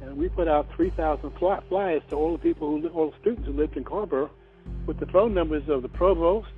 And 0.00 0.16
we 0.16 0.28
put 0.28 0.48
out 0.48 0.68
3,000 0.74 1.30
fly- 1.38 1.60
flyers 1.68 2.02
to 2.10 2.16
all 2.16 2.32
the 2.32 2.38
people 2.38 2.68
who, 2.68 2.88
all 2.88 3.10
the 3.10 3.16
students 3.20 3.46
who 3.46 3.52
lived 3.52 3.76
in 3.76 3.84
Carrboro, 3.84 4.30
with 4.86 4.98
the 4.98 5.06
phone 5.06 5.34
numbers 5.34 5.68
of 5.68 5.82
the 5.82 5.88
provost, 5.88 6.48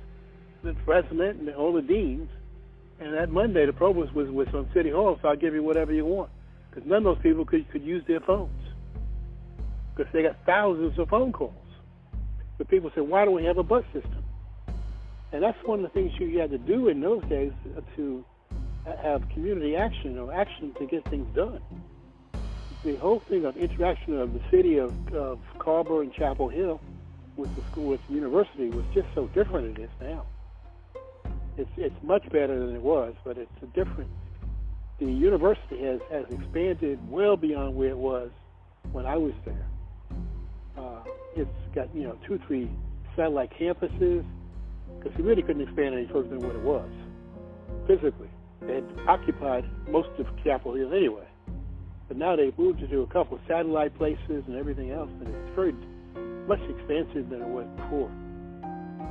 the 0.63 0.73
president, 0.85 1.39
and 1.39 1.49
all 1.55 1.73
the 1.73 1.81
deans. 1.81 2.29
And 2.99 3.13
that 3.13 3.29
Monday, 3.29 3.65
the 3.65 3.73
provost 3.73 4.13
was, 4.13 4.29
was 4.29 4.47
on 4.53 4.69
City 4.73 4.91
Hall, 4.91 5.19
so 5.21 5.29
I'll 5.29 5.35
give 5.35 5.53
you 5.53 5.63
whatever 5.63 5.91
you 5.91 6.05
want. 6.05 6.29
Because 6.73 6.89
none 6.89 7.05
of 7.05 7.15
those 7.15 7.21
people 7.21 7.45
could, 7.45 7.69
could 7.71 7.83
use 7.83 8.03
their 8.07 8.19
phones. 8.19 8.49
Because 9.95 10.11
they 10.11 10.23
got 10.23 10.37
thousands 10.45 10.97
of 10.97 11.07
phone 11.09 11.31
calls. 11.31 11.53
But 12.57 12.67
people 12.67 12.91
said, 12.95 13.03
why 13.03 13.25
don't 13.25 13.35
we 13.35 13.45
have 13.45 13.59
a 13.59 13.63
bus 13.63 13.83
system? 13.93 14.23
And 15.31 15.43
that's 15.43 15.57
one 15.65 15.83
of 15.83 15.83
the 15.83 15.89
things 15.89 16.11
you 16.19 16.39
had 16.39 16.49
to 16.51 16.57
do 16.57 16.87
in 16.87 17.01
those 17.01 17.23
days 17.25 17.51
to 17.95 18.25
have 19.01 19.27
community 19.29 19.75
action 19.75 20.17
or 20.17 20.33
action 20.33 20.73
to 20.79 20.85
get 20.87 21.07
things 21.09 21.27
done. 21.35 21.61
The 22.83 22.95
whole 22.95 23.19
thing 23.19 23.45
of 23.45 23.55
interaction 23.55 24.19
of 24.19 24.33
the 24.33 24.41
city 24.51 24.77
of, 24.77 24.93
of 25.13 25.39
Carrboro 25.59 26.01
and 26.01 26.13
Chapel 26.13 26.49
Hill 26.49 26.81
with 27.35 27.55
the 27.55 27.61
school, 27.71 27.89
with 27.89 28.01
the 28.07 28.15
university, 28.15 28.69
was 28.69 28.85
just 28.93 29.07
so 29.15 29.27
different 29.27 29.75
than 29.75 29.83
it 29.83 29.89
is 29.89 29.95
now. 30.01 30.25
It's 31.57 31.69
it's 31.77 31.95
much 32.03 32.23
better 32.29 32.59
than 32.59 32.75
it 32.75 32.81
was, 32.81 33.13
but 33.23 33.37
it's 33.37 33.51
a 33.61 33.67
different. 33.67 34.09
The 34.99 35.05
university 35.05 35.83
has 35.83 35.99
has 36.11 36.25
expanded 36.29 36.99
well 37.09 37.35
beyond 37.35 37.75
where 37.75 37.89
it 37.89 37.97
was 37.97 38.29
when 38.91 39.05
I 39.05 39.17
was 39.17 39.33
there. 39.43 39.65
Uh, 40.77 41.03
it's 41.35 41.49
got 41.73 41.93
you 41.95 42.03
know 42.03 42.17
two, 42.27 42.39
three 42.47 42.69
satellite 43.15 43.51
campuses 43.59 44.23
because 44.99 45.17
we 45.17 45.23
really 45.23 45.41
couldn't 45.41 45.63
expand 45.63 45.95
any 45.95 46.07
further 46.07 46.29
than 46.29 46.41
what 46.41 46.55
it 46.55 46.61
was 46.61 46.89
physically. 47.87 48.29
Had 48.61 48.85
occupied 49.07 49.65
most 49.89 50.09
of 50.19 50.27
Chapel 50.43 50.73
Hill 50.73 50.93
anyway, 50.93 51.27
but 52.07 52.15
now 52.15 52.35
they've 52.35 52.57
moved 52.57 52.79
to 52.79 53.01
a 53.01 53.07
couple 53.07 53.37
of 53.37 53.43
satellite 53.47 53.97
places 53.97 54.43
and 54.47 54.55
everything 54.55 54.91
else, 54.91 55.09
and 55.19 55.27
it's 55.27 55.55
very 55.55 55.73
much 56.47 56.61
expansive 56.69 57.29
than 57.29 57.41
it 57.41 57.47
was 57.47 57.67
before. 57.75 58.11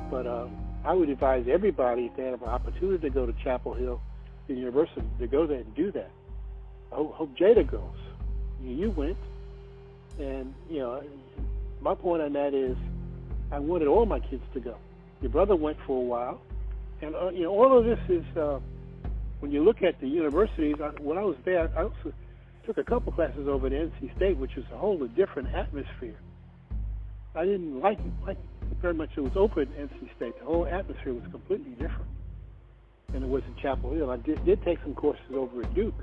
But 0.09 0.25
uh, 0.25 0.47
I 0.85 0.93
would 0.93 1.09
advise 1.09 1.45
everybody 1.51 2.05
if 2.05 2.15
they 2.15 2.23
have 2.23 2.41
an 2.41 2.49
opportunity 2.49 2.99
to 3.07 3.09
go 3.09 3.25
to 3.25 3.33
Chapel 3.43 3.73
Hill 3.73 4.01
The 4.47 4.55
university 4.55 5.01
to 5.19 5.27
go 5.27 5.47
there 5.47 5.59
and 5.59 5.75
do 5.75 5.91
that. 5.91 6.11
I 6.91 6.95
hope, 6.95 7.13
hope 7.13 7.37
Jada 7.37 7.69
goes. 7.69 7.81
You 8.61 8.91
went, 8.91 9.17
and 10.19 10.53
you 10.69 10.79
know, 10.79 11.03
my 11.81 11.95
point 11.95 12.21
on 12.21 12.33
that 12.33 12.53
is, 12.53 12.77
I 13.51 13.59
wanted 13.59 13.87
all 13.87 14.05
my 14.05 14.19
kids 14.19 14.43
to 14.53 14.59
go. 14.59 14.75
Your 15.21 15.31
brother 15.31 15.55
went 15.55 15.77
for 15.85 15.97
a 15.97 16.05
while, 16.05 16.41
and 17.01 17.15
uh, 17.15 17.29
you 17.29 17.43
know, 17.43 17.51
all 17.51 17.77
of 17.77 17.85
this 17.85 17.99
is 18.09 18.37
uh, 18.37 18.59
when 19.39 19.51
you 19.51 19.63
look 19.63 19.81
at 19.81 19.99
the 19.99 20.07
universities. 20.07 20.75
I, 20.81 20.89
when 21.01 21.17
I 21.17 21.23
was 21.23 21.37
there, 21.45 21.69
I 21.75 21.83
also 21.83 22.13
took 22.65 22.77
a 22.77 22.83
couple 22.83 23.11
classes 23.11 23.47
over 23.47 23.67
at 23.67 23.73
NC 23.73 24.15
State, 24.15 24.37
which 24.37 24.55
is 24.55 24.65
a 24.73 24.77
whole 24.77 24.97
different 25.07 25.53
atmosphere. 25.53 26.15
I 27.35 27.45
didn't 27.45 27.79
like 27.79 27.99
it, 27.99 28.11
like 28.25 28.37
very 28.81 28.93
much. 28.93 29.09
It 29.15 29.21
was 29.21 29.35
open 29.35 29.63
at 29.63 29.89
NC 29.89 30.15
State. 30.15 30.37
The 30.39 30.45
whole 30.45 30.65
atmosphere 30.65 31.13
was 31.13 31.23
completely 31.31 31.71
different 31.71 32.07
than 33.13 33.23
it 33.23 33.29
was 33.29 33.43
in 33.45 33.55
Chapel 33.61 33.91
Hill. 33.93 34.09
I 34.09 34.17
did, 34.17 34.43
did 34.43 34.61
take 34.63 34.79
some 34.81 34.95
courses 34.95 35.23
over 35.33 35.61
at 35.61 35.73
Duke. 35.73 35.95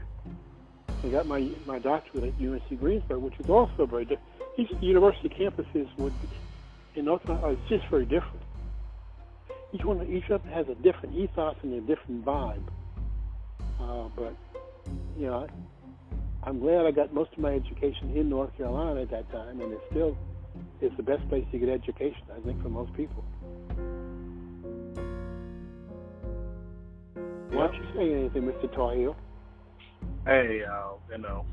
I 1.05 1.09
got 1.09 1.27
my 1.27 1.49
my 1.67 1.79
doctorate 1.79 2.25
at 2.25 2.35
UNC 2.41 2.79
Greensboro, 2.79 3.19
which 3.19 3.39
is 3.39 3.49
also 3.49 3.87
very 3.87 4.05
different. 4.05 4.29
Each 4.57 4.71
university 4.81 5.29
campuses 5.29 5.89
would 5.99 6.13
in 6.95 7.07
North 7.07 7.25
Carolina 7.25 7.55
is 7.55 7.69
just 7.69 7.87
very 7.89 8.05
different. 8.05 8.43
Each 9.73 9.85
one, 9.85 10.03
each 10.09 10.29
of 10.31 10.43
them 10.43 10.53
has 10.53 10.69
a 10.69 10.75
different 10.75 11.15
ethos 11.15 11.57
and 11.63 11.75
a 11.75 11.81
different 11.81 12.25
vibe. 12.25 12.63
Uh, 13.81 14.09
but 14.15 14.37
you 15.17 15.27
know, 15.27 15.47
I'm 16.43 16.61
glad 16.61 16.87
I 16.87 16.91
got 16.91 17.15
most 17.15 17.33
of 17.33 17.39
my 17.39 17.55
education 17.55 18.17
in 18.17 18.29
North 18.29 18.57
Carolina 18.57 19.03
at 19.03 19.11
that 19.11 19.31
time, 19.31 19.61
and 19.61 19.73
it 19.73 19.81
still 19.91 20.17
is 20.81 20.93
the 20.97 21.03
best 21.03 21.27
place 21.29 21.45
to 21.53 21.59
get 21.59 21.69
education, 21.69 22.23
I 22.37 22.41
think, 22.41 22.63
for 22.63 22.69
most 22.69 22.93
people. 22.95 23.25
Why 27.61 27.67
don't 27.67 27.75
you 27.75 27.85
say 27.95 28.15
anything, 28.15 28.43
Mr. 28.45 28.75
Tar 28.75 28.95
Heel? 28.95 29.15
Hey, 30.25 30.63
uh, 30.65 30.93
you 31.11 31.19
know, 31.19 31.45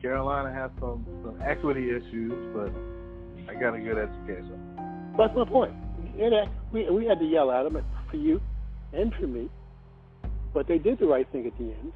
Carolina 0.00 0.50
has 0.50 0.70
some 0.80 1.04
some 1.22 1.38
equity 1.44 1.90
issues, 1.90 2.32
but 2.54 2.72
I 3.46 3.60
got 3.60 3.74
a 3.74 3.80
good 3.80 3.98
education. 3.98 4.58
That's 5.18 5.36
my 5.36 5.44
point. 5.44 5.74
We 6.72 6.88
we 6.88 7.04
had 7.04 7.18
to 7.18 7.26
yell 7.26 7.50
at 7.50 7.64
them 7.64 7.84
for 8.10 8.16
you 8.16 8.40
and 8.94 9.12
for 9.12 9.26
me, 9.26 9.50
but 10.54 10.66
they 10.66 10.78
did 10.78 10.98
the 10.98 11.06
right 11.06 11.30
thing 11.32 11.46
at 11.46 11.58
the 11.58 11.64
end. 11.64 11.92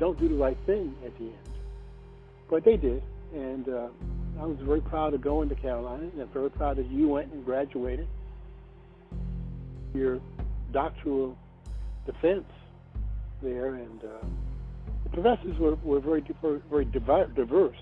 Don't 0.00 0.18
do 0.18 0.28
the 0.28 0.34
right 0.34 0.58
thing 0.66 0.96
at 1.06 1.16
the 1.16 1.26
end, 1.26 1.50
but 2.50 2.64
they 2.64 2.76
did, 2.76 3.04
and 3.32 3.68
uh, 3.68 3.86
I 4.40 4.46
was 4.46 4.58
very 4.62 4.80
proud 4.80 5.14
of 5.14 5.20
going 5.20 5.48
to 5.48 5.54
Carolina, 5.54 6.08
and 6.12 6.22
I'm 6.22 6.28
very 6.30 6.50
proud 6.50 6.76
that 6.78 6.90
you 6.90 7.06
went 7.06 7.32
and 7.32 7.44
graduated 7.44 8.08
your 9.94 10.20
doctoral 10.72 11.36
defense 12.06 12.44
there, 13.42 13.74
and 13.74 14.04
uh, 14.04 14.26
the 15.04 15.10
professors 15.10 15.58
were, 15.58 15.74
were 15.76 16.00
very 16.00 16.24
very, 16.68 16.84
diverse. 16.84 17.76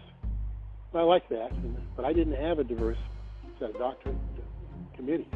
I 0.94 1.02
like 1.02 1.28
that, 1.28 1.52
but 1.96 2.04
I 2.04 2.12
didn't 2.12 2.40
have 2.40 2.58
a 2.58 2.64
diverse 2.64 2.96
set 3.58 3.70
of 3.70 3.78
doctorate 3.78 4.16
committees. 4.96 5.26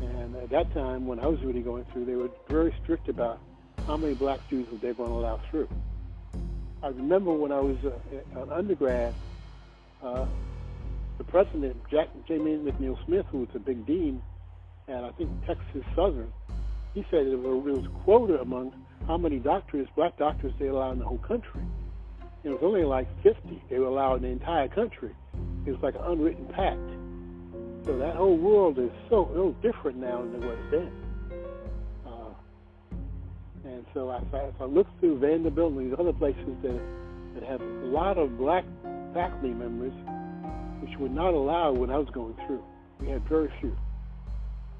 And 0.00 0.36
at 0.36 0.50
that 0.50 0.72
time, 0.74 1.06
when 1.06 1.18
I 1.18 1.26
was 1.26 1.40
really 1.42 1.60
going 1.60 1.84
through, 1.92 2.04
they 2.04 2.14
were 2.14 2.30
very 2.48 2.74
strict 2.82 3.08
about 3.08 3.40
how 3.86 3.96
many 3.96 4.14
black 4.14 4.40
students 4.46 4.70
they 4.80 4.88
were 4.88 4.94
going 4.94 5.10
to 5.10 5.16
allow 5.16 5.40
through. 5.50 5.68
I 6.82 6.88
remember 6.88 7.32
when 7.32 7.52
I 7.52 7.60
was 7.60 7.76
uh, 7.84 8.40
an 8.40 8.50
undergrad, 8.50 9.14
uh, 10.02 10.26
the 11.18 11.24
president, 11.24 11.76
Jack 11.90 12.08
Jamie 12.26 12.56
McNeil 12.56 13.04
Smith, 13.04 13.26
who 13.30 13.38
was 13.38 13.48
a 13.54 13.58
big 13.58 13.86
dean 13.86 14.22
at 14.88 15.04
I 15.04 15.10
think 15.12 15.30
Texas 15.46 15.84
Southern, 15.94 16.32
he 16.94 17.04
said 17.10 17.26
there 17.26 17.38
was 17.38 17.86
a 17.86 18.04
quota 18.04 18.40
among 18.40 18.72
how 19.06 19.16
many 19.16 19.38
doctors, 19.38 19.88
black 19.96 20.16
doctors, 20.18 20.52
they 20.58 20.66
allowed 20.66 20.92
in 20.92 20.98
the 21.00 21.04
whole 21.04 21.18
country. 21.18 21.62
It 22.44 22.50
was 22.50 22.60
only 22.62 22.84
like 22.84 23.06
50 23.22 23.62
they 23.70 23.78
were 23.78 23.86
allowed 23.86 24.16
in 24.16 24.22
the 24.22 24.28
entire 24.28 24.68
country. 24.68 25.14
It 25.64 25.70
was 25.70 25.80
like 25.82 25.94
an 25.94 26.02
unwritten 26.04 26.46
pact. 26.46 26.78
So 27.86 27.98
that 27.98 28.16
whole 28.16 28.36
world 28.36 28.78
is 28.78 28.90
so, 29.08 29.28
so 29.34 29.56
different 29.62 29.98
now 29.98 30.22
than 30.22 30.42
it 30.42 30.46
was 30.46 30.58
then. 30.70 30.92
Uh, 32.06 33.68
and 33.68 33.84
so 33.94 34.10
I, 34.10 34.18
if 34.18 34.60
I 34.60 34.64
look 34.64 34.86
through 35.00 35.18
Vanderbilt 35.18 35.72
and 35.72 35.90
these 35.90 35.98
other 35.98 36.12
places 36.12 36.54
that, 36.62 36.80
that 37.34 37.42
have 37.44 37.60
a 37.60 37.86
lot 37.86 38.18
of 38.18 38.38
black 38.38 38.64
faculty 39.14 39.54
members, 39.54 39.92
which 40.80 40.96
were 40.98 41.08
not 41.08 41.34
allowed 41.34 41.78
when 41.78 41.90
I 41.90 41.98
was 41.98 42.08
going 42.10 42.36
through, 42.46 42.62
we 43.00 43.08
had 43.08 43.22
very 43.28 43.52
few. 43.60 43.76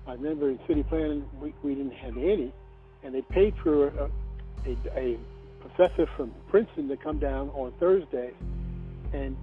I 0.06 0.12
remember 0.12 0.50
in 0.50 0.58
city 0.66 0.82
planning, 0.82 1.24
we, 1.40 1.54
we 1.62 1.74
didn't 1.74 1.94
have 1.94 2.16
any, 2.16 2.52
and 3.04 3.14
they 3.14 3.22
paid 3.22 3.54
for 3.62 3.88
a, 3.88 4.10
a, 4.66 4.76
a 4.96 5.18
professor 5.60 6.08
from 6.16 6.32
Princeton 6.50 6.88
to 6.88 6.96
come 6.96 7.18
down 7.18 7.50
on 7.50 7.72
Thursdays 7.78 8.34
and 9.12 9.36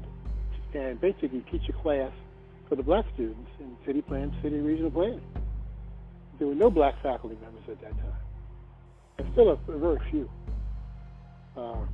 and 0.74 1.02
basically 1.02 1.44
teach 1.52 1.64
a 1.68 1.74
class 1.74 2.12
for 2.68 2.76
the 2.76 2.84
black 2.84 3.04
students 3.16 3.50
in 3.60 3.76
city 3.86 4.02
plan, 4.04 4.32
city 4.44 4.58
regional 4.58 4.92
planning. 4.92 5.22
There 6.38 6.48
were 6.48 6.56
no 6.56 6.70
black 6.70 7.02
faculty 7.02 7.36
members 7.42 7.64
at 7.68 7.82
that 7.82 7.92
time, 7.92 8.14
and 9.18 9.28
still 9.34 9.50
a, 9.50 9.72
a 9.72 9.78
very 9.80 10.00
few. 10.12 10.30
Uh, 11.58 11.86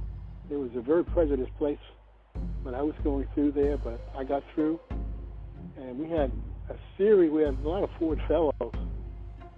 it 0.49 0.57
was 0.57 0.69
a 0.75 0.81
very 0.81 1.05
prejudiced 1.05 1.55
place 1.57 1.79
when 2.63 2.75
I 2.75 2.81
was 2.81 2.93
going 3.03 3.27
through 3.33 3.53
there, 3.53 3.77
but 3.77 3.99
I 4.17 4.23
got 4.25 4.43
through, 4.53 4.79
and 5.77 5.97
we 5.97 6.09
had 6.09 6.31
a 6.69 6.75
series. 6.97 7.31
We 7.31 7.43
had 7.43 7.57
a 7.63 7.67
lot 7.67 7.83
of 7.83 7.89
Ford 7.99 8.21
fellows. 8.27 8.73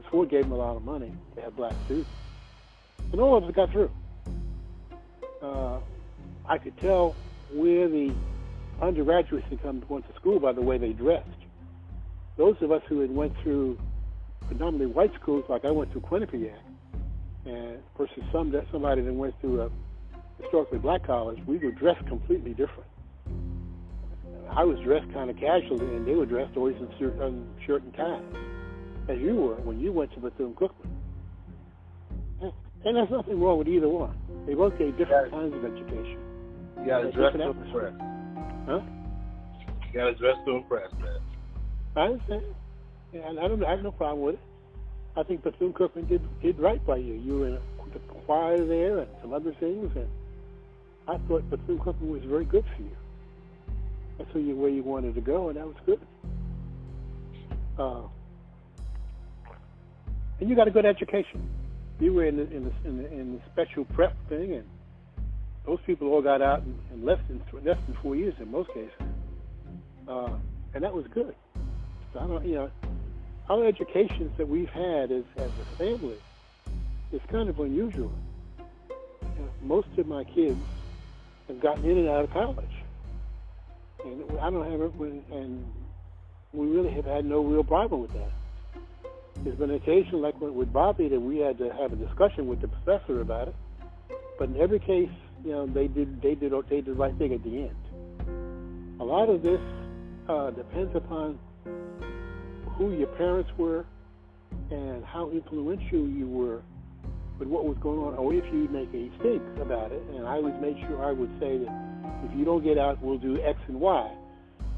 Ford 0.09 0.29
gave 0.29 0.43
them 0.43 0.53
a 0.53 0.57
lot 0.57 0.75
of 0.75 0.83
money. 0.83 1.11
They 1.35 1.41
had 1.41 1.55
black 1.55 1.73
students, 1.85 2.09
and 3.11 3.19
all 3.19 3.35
of 3.35 3.43
us 3.43 3.51
got 3.51 3.71
through. 3.71 3.91
Uh, 5.41 5.79
I 6.47 6.57
could 6.57 6.77
tell 6.77 7.15
where 7.53 7.87
the 7.89 8.13
undergraduates 8.81 9.47
had 9.49 9.61
come 9.61 9.83
went 9.89 10.07
to 10.07 10.15
school 10.15 10.39
by 10.39 10.53
the 10.53 10.61
way 10.61 10.77
they 10.77 10.93
dressed. 10.93 11.27
Those 12.37 12.55
of 12.61 12.71
us 12.71 12.81
who 12.87 12.99
had 13.01 13.13
went 13.13 13.35
through 13.41 13.77
predominantly 14.47 14.87
white 14.87 15.13
schools, 15.15 15.43
like 15.49 15.65
I 15.65 15.71
went 15.71 15.91
through 15.91 16.01
Quinnipiac, 16.01 16.55
and 17.45 17.77
versus 17.97 18.23
some 18.31 18.55
somebody 18.71 19.01
that 19.01 19.13
went 19.13 19.39
through 19.41 19.61
a 19.61 19.69
historically 20.41 20.79
black 20.79 21.05
college, 21.05 21.39
we 21.45 21.57
were 21.57 21.71
dressed 21.71 22.05
completely 22.07 22.51
different. 22.51 22.89
I 24.51 24.63
was 24.63 24.79
dressed 24.79 25.11
kind 25.13 25.29
of 25.29 25.37
casually, 25.37 25.95
and 25.95 26.05
they 26.05 26.15
were 26.15 26.25
dressed 26.25 26.57
always 26.57 26.75
in 26.77 26.89
shirt, 26.97 27.19
in 27.21 27.47
shirt 27.65 27.83
and 27.83 27.93
tie, 27.93 28.21
as 29.09 29.19
you 29.19 29.35
were 29.35 29.55
when 29.55 29.79
you 29.79 29.91
went 29.91 30.13
to 30.13 30.19
Bethune 30.19 30.53
Cookman. 30.55 30.93
And 32.85 32.95
there's 32.95 33.09
nothing 33.09 33.39
wrong 33.39 33.57
with 33.59 33.67
either 33.67 33.89
one. 33.89 34.15
They 34.45 34.53
both 34.53 34.77
gave 34.77 34.97
different 34.97 35.31
kinds 35.31 35.53
of 35.53 35.65
education. 35.65 36.19
You 36.79 36.85
got 36.85 37.01
to 37.01 37.11
dress 37.11 37.33
to 37.33 37.49
impress. 37.49 37.93
Huh? 38.65 38.81
You 39.87 39.93
got 39.93 40.05
to 40.05 40.15
dress 40.15 40.37
to 40.45 40.55
impress, 40.55 40.91
man. 41.01 41.19
I 41.95 42.01
understand. 42.01 42.43
Yeah, 43.11 43.29
I 43.29 43.47
don't. 43.47 43.63
I 43.65 43.71
have 43.71 43.83
no 43.83 43.91
problem 43.91 44.25
with 44.25 44.35
it. 44.35 44.41
I 45.17 45.23
think 45.23 45.43
Bethune 45.43 45.73
Cookman 45.73 46.07
did 46.07 46.21
did 46.41 46.59
right 46.59 46.85
by 46.85 46.97
you. 46.97 47.13
You 47.13 47.39
were 47.39 47.47
in 47.47 47.59
the 47.93 47.99
choir 48.25 48.63
there 48.63 48.99
and 48.99 49.07
some 49.21 49.33
other 49.33 49.53
things, 49.59 49.91
and 49.95 50.07
I 51.07 51.17
thought 51.27 51.49
Bethune 51.49 51.79
Cookman 51.79 52.09
was 52.09 52.23
very 52.23 52.45
good 52.45 52.63
for 52.75 52.83
you. 52.83 52.95
That's 54.17 54.33
where 54.33 54.43
you 54.43 54.55
where 54.55 54.69
you 54.69 54.83
wanted 54.83 55.15
to 55.15 55.21
go, 55.21 55.49
and 55.49 55.57
that 55.57 55.65
was 55.65 55.75
good. 55.85 55.99
Uh, 57.77 58.01
and 60.39 60.49
you 60.49 60.55
got 60.55 60.67
a 60.67 60.71
good 60.71 60.85
education 60.85 61.47
you 61.99 62.13
were 62.13 62.25
in 62.25 62.37
the, 62.37 62.43
in 62.43 62.63
the 62.63 62.71
in 62.85 62.97
the 62.97 63.11
in 63.11 63.33
the 63.33 63.41
special 63.51 63.85
prep 63.85 64.15
thing, 64.29 64.53
and 64.53 64.63
those 65.65 65.79
people 65.85 66.09
all 66.09 66.21
got 66.21 66.41
out 66.41 66.61
in, 66.61 66.77
in 66.93 67.05
less 67.05 67.19
than 67.27 67.41
less 67.63 67.77
than 67.87 67.97
four 68.01 68.15
years 68.15 68.33
in 68.39 68.51
most 68.51 68.69
cases, 68.69 68.91
uh, 70.07 70.29
and 70.73 70.83
that 70.83 70.93
was 70.93 71.05
good. 71.07 71.35
So 72.13 72.19
I 72.19 72.27
don't, 72.27 72.45
you 72.45 72.55
know, 72.55 72.71
our 73.49 73.65
educations 73.65 74.31
that 74.37 74.47
we've 74.47 74.69
had 74.69 75.11
as 75.11 75.23
as 75.37 75.49
a 75.49 75.77
family 75.77 76.17
is 77.11 77.21
kind 77.29 77.49
of 77.49 77.59
unusual. 77.59 78.11
You 78.59 79.43
know, 79.43 79.49
most 79.63 79.87
of 79.97 80.07
my 80.07 80.23
kids 80.23 80.59
have 81.47 81.59
gotten 81.59 81.83
in 81.85 81.97
and 81.97 82.09
out 82.09 82.25
of 82.25 82.31
college, 82.31 82.65
and 84.03 84.39
I 84.39 84.49
don't 84.49 84.69
have 84.69 84.81
it, 84.81 84.93
and 85.31 85.65
we 86.53 86.67
really 86.67 86.91
have 86.91 87.05
had 87.05 87.25
no 87.25 87.41
real 87.41 87.63
problem 87.63 88.01
with 88.01 88.13
that. 88.13 88.31
There's 89.43 89.55
been 89.55 89.71
occasion, 89.71 90.21
like 90.21 90.39
with 90.39 90.73
Bobby, 90.73 91.09
that 91.09 91.19
we 91.19 91.37
had 91.37 91.57
to 91.59 91.69
have 91.73 91.93
a 91.93 91.95
discussion 91.95 92.47
with 92.47 92.61
the 92.61 92.67
professor 92.67 93.21
about 93.21 93.49
it. 93.49 93.55
But 94.39 94.49
in 94.49 94.57
every 94.57 94.79
case, 94.79 95.09
you 95.43 95.51
know, 95.51 95.67
they 95.67 95.87
did 95.87 96.21
they 96.21 96.35
did 96.35 96.51
they 96.69 96.81
did 96.81 96.85
the 96.85 96.93
right 96.93 97.15
thing 97.17 97.33
at 97.33 97.43
the 97.43 97.69
end. 97.69 98.97
A 98.99 99.03
lot 99.03 99.29
of 99.29 99.43
this 99.43 99.61
uh, 100.27 100.51
depends 100.51 100.95
upon 100.95 101.37
who 102.77 102.93
your 102.93 103.07
parents 103.07 103.49
were 103.57 103.85
and 104.71 105.03
how 105.05 105.29
influential 105.29 106.07
you 106.07 106.27
were 106.27 106.61
with 107.39 107.47
what 107.47 107.65
was 107.65 107.77
going 107.77 107.99
on, 107.99 108.15
or 108.15 108.33
if 108.33 108.45
you 108.45 108.67
make 108.69 108.89
a 108.89 109.09
think 109.21 109.43
about 109.61 109.91
it. 109.91 110.01
And 110.13 110.27
I 110.27 110.33
always 110.35 110.55
made 110.59 110.77
sure 110.87 111.03
I 111.05 111.11
would 111.11 111.29
say 111.39 111.57
that 111.57 111.96
if 112.23 112.37
you 112.37 112.45
don't 112.45 112.63
get 112.63 112.77
out, 112.77 113.01
we'll 113.01 113.17
do 113.17 113.41
X 113.41 113.59
and 113.67 113.79
Y. 113.79 114.11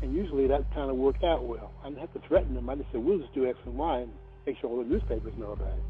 And 0.02 0.14
usually 0.14 0.48
that 0.48 0.64
kind 0.74 0.90
of 0.90 0.96
worked 0.96 1.24
out 1.24 1.44
well. 1.44 1.72
I 1.84 1.90
didn't 1.90 2.00
have 2.00 2.14
to 2.14 2.28
threaten 2.28 2.56
them. 2.56 2.70
I 2.70 2.76
just 2.76 2.92
said, 2.92 3.04
we'll 3.04 3.20
just 3.20 3.34
do 3.34 3.46
X 3.48 3.58
and 3.66 3.78
Y. 3.78 4.00
And 4.00 4.12
make 4.46 4.58
sure 4.60 4.70
all 4.70 4.84
the 4.84 4.90
newspapers 4.90 5.34
know 5.38 5.52
about 5.52 5.74
it. 5.74 5.84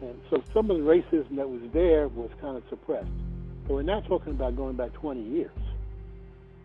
And 0.00 0.20
so 0.30 0.42
some 0.52 0.70
of 0.70 0.78
the 0.78 0.82
racism 0.82 1.36
that 1.36 1.48
was 1.48 1.62
there 1.72 2.08
was 2.08 2.30
kind 2.40 2.56
of 2.56 2.62
suppressed. 2.68 3.08
So 3.66 3.74
we're 3.74 3.82
not 3.82 4.06
talking 4.06 4.32
about 4.32 4.56
going 4.56 4.76
back 4.76 4.92
20 4.94 5.22
years. 5.22 5.50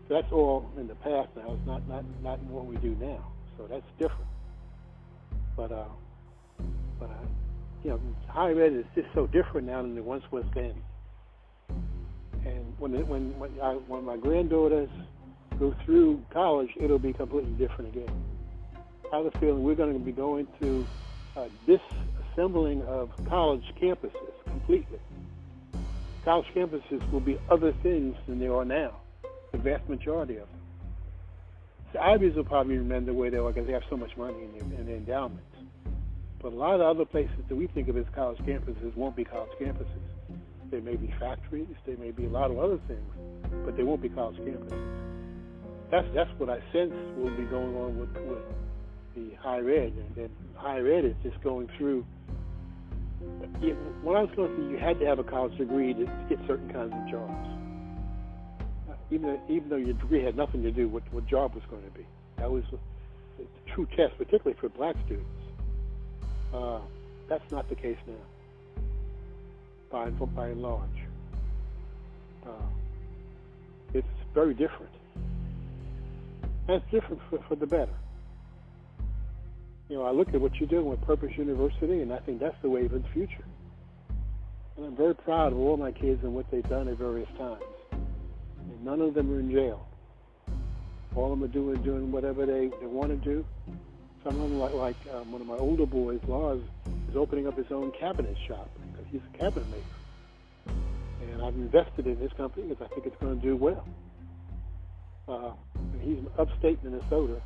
So 0.08 0.14
that's 0.14 0.32
all 0.32 0.70
in 0.76 0.86
the 0.86 0.94
past 0.96 1.28
now. 1.36 1.54
It's 1.54 1.66
not 1.66 1.88
not 1.88 2.04
not 2.22 2.38
what 2.44 2.66
we 2.66 2.76
do 2.76 2.94
now. 3.00 3.24
So 3.56 3.66
that's 3.66 3.86
different. 3.98 4.30
But 5.56 5.72
uh, 5.72 5.84
but 6.98 7.10
uh, 7.10 7.26
you 7.82 7.90
know, 7.90 8.00
higher 8.28 8.60
ed 8.60 8.74
is 8.74 8.84
just 8.94 9.08
so 9.14 9.26
different 9.26 9.66
now 9.66 9.82
than 9.82 9.96
it 9.96 10.04
once 10.04 10.24
was 10.30 10.44
then. 10.54 10.74
And 12.44 12.78
when 12.78 12.94
it, 12.94 13.06
when 13.06 13.38
when, 13.38 13.50
I, 13.62 13.72
when 13.74 14.04
my 14.04 14.16
granddaughters 14.16 14.90
go 15.58 15.74
through 15.84 16.22
college, 16.30 16.70
it'll 16.76 16.98
be 16.98 17.12
completely 17.12 17.52
different 17.52 17.94
again. 17.94 18.24
I 19.12 19.18
have 19.18 19.26
a 19.26 19.38
feeling 19.38 19.62
we're 19.62 19.74
going 19.74 19.92
to 19.92 19.98
be 19.98 20.12
going 20.12 20.46
to 20.60 20.86
uh, 21.36 21.48
disassembling 21.66 22.84
of 22.86 23.10
college 23.28 23.64
campuses 23.80 24.32
completely. 24.46 24.98
College 26.24 26.46
campuses 26.54 27.10
will 27.12 27.20
be 27.20 27.38
other 27.50 27.72
things 27.82 28.16
than 28.26 28.38
they 28.38 28.48
are 28.48 28.64
now, 28.64 28.96
the 29.52 29.58
vast 29.58 29.88
majority 29.88 30.36
of 30.36 30.48
them. 30.50 30.60
The 31.92 32.02
Ivies 32.02 32.34
will 32.34 32.44
probably 32.44 32.78
remain 32.78 33.06
the 33.06 33.12
way 33.12 33.28
they 33.28 33.36
are 33.36 33.52
because 33.52 33.66
they 33.66 33.72
have 33.72 33.84
so 33.88 33.96
much 33.96 34.16
money 34.16 34.42
in 34.42 34.52
their, 34.52 34.80
in 34.80 34.86
their 34.86 34.96
endowments. 34.96 35.53
But 36.44 36.52
a 36.52 36.56
lot 36.56 36.74
of 36.74 36.82
other 36.82 37.06
places 37.06 37.40
that 37.48 37.56
we 37.56 37.68
think 37.68 37.88
of 37.88 37.96
as 37.96 38.04
college 38.14 38.36
campuses 38.40 38.94
won't 38.94 39.16
be 39.16 39.24
college 39.24 39.48
campuses. 39.58 39.88
They 40.70 40.80
may 40.80 40.94
be 40.94 41.10
factories, 41.18 41.74
they 41.86 41.96
may 41.96 42.10
be 42.10 42.26
a 42.26 42.28
lot 42.28 42.50
of 42.50 42.58
other 42.58 42.78
things, 42.86 43.10
but 43.64 43.78
they 43.78 43.82
won't 43.82 44.02
be 44.02 44.10
college 44.10 44.36
campuses. 44.36 44.76
That's 45.90 46.06
that's 46.14 46.28
what 46.36 46.50
I 46.50 46.60
sense 46.70 46.92
will 47.16 47.34
be 47.34 47.44
going 47.44 47.74
on 47.76 47.98
with, 47.98 48.10
with 48.28 48.44
the 49.16 49.34
higher 49.40 49.70
ed, 49.70 49.94
and 49.96 50.14
then 50.14 50.28
higher 50.54 50.86
ed 50.92 51.06
is 51.06 51.14
just 51.22 51.42
going 51.42 51.66
through. 51.78 52.04
When 54.02 54.14
I 54.14 54.20
was 54.20 54.30
going 54.36 54.54
through, 54.54 54.68
you 54.68 54.76
had 54.76 55.00
to 55.00 55.06
have 55.06 55.18
a 55.18 55.24
college 55.24 55.56
degree 55.56 55.94
to 55.94 56.04
get 56.28 56.38
certain 56.46 56.70
kinds 56.70 56.92
of 56.92 57.10
jobs. 57.10 57.48
Even 59.10 59.40
even 59.48 59.70
though 59.70 59.76
your 59.76 59.94
degree 59.94 60.22
had 60.22 60.36
nothing 60.36 60.62
to 60.62 60.70
do 60.70 60.90
with 60.90 61.04
what 61.10 61.26
job 61.26 61.54
was 61.54 61.64
going 61.70 61.84
to 61.84 61.90
be, 61.98 62.04
that 62.36 62.50
was 62.50 62.64
the 63.38 63.46
true 63.74 63.86
test, 63.96 64.18
particularly 64.18 64.58
for 64.60 64.68
black 64.68 64.94
students. 65.06 65.43
Uh, 66.54 66.80
that's 67.28 67.50
not 67.50 67.68
the 67.68 67.74
case 67.74 67.98
now, 68.06 68.82
by 69.90 70.08
by 70.10 70.48
and 70.48 70.62
large. 70.62 70.88
Uh, 72.46 72.50
it's 73.92 74.06
very 74.32 74.54
different. 74.54 74.92
That's 76.68 76.84
different 76.90 77.20
for, 77.28 77.42
for 77.48 77.56
the 77.56 77.66
better 77.66 77.94
you 79.88 79.96
know, 79.96 80.04
I 80.04 80.12
look 80.12 80.28
at 80.32 80.40
what 80.40 80.54
you're 80.56 80.68
doing 80.68 80.86
with 80.86 81.00
Purpose 81.02 81.32
University, 81.36 82.00
and 82.00 82.12
I 82.12 82.18
think 82.18 82.40
that's 82.40 82.56
the 82.62 82.70
wave 82.70 82.92
of 82.92 83.02
the 83.02 83.08
future. 83.10 83.44
And 84.76 84.86
I'm 84.86 84.96
very 84.96 85.14
proud 85.14 85.52
of 85.52 85.58
all 85.58 85.76
my 85.76 85.92
kids 85.92 86.24
and 86.24 86.34
what 86.34 86.50
they've 86.50 86.68
done 86.68 86.88
at 86.88 86.96
various 86.96 87.28
times. 87.38 87.62
And 87.92 88.84
none 88.84 89.00
of 89.00 89.14
them 89.14 89.32
are 89.32 89.40
in 89.40 89.50
jail. 89.50 89.86
All 91.14 91.32
of 91.32 91.38
them 91.38 91.48
are 91.48 91.52
doing 91.52 91.80
doing 91.82 92.10
whatever 92.10 92.46
they, 92.46 92.70
they 92.80 92.86
want 92.86 93.10
to 93.10 93.16
do. 93.16 93.44
Some 94.24 94.40
of 94.40 94.48
them, 94.48 94.58
like, 94.58 94.74
like 94.74 94.96
um, 95.14 95.32
one 95.32 95.42
of 95.42 95.46
my 95.46 95.56
older 95.56 95.84
boys, 95.84 96.18
Lars, 96.26 96.62
is 97.10 97.16
opening 97.16 97.46
up 97.46 97.58
his 97.58 97.70
own 97.70 97.92
cabinet 97.92 98.36
shop 98.48 98.70
because 98.90 99.06
he's 99.12 99.20
a 99.34 99.38
cabinet 99.38 99.68
maker. 99.70 100.76
And 101.30 101.42
I've 101.42 101.54
invested 101.54 102.06
in 102.06 102.16
his 102.16 102.32
company 102.32 102.68
because 102.68 102.88
I 102.90 102.94
think 102.94 103.06
it's 103.06 103.20
going 103.20 103.38
to 103.38 103.46
do 103.46 103.54
well. 103.54 103.86
Uh, 105.28 105.52
and 105.74 106.00
he's 106.02 106.18
upstate 106.38 106.82
Minnesota 106.82 107.40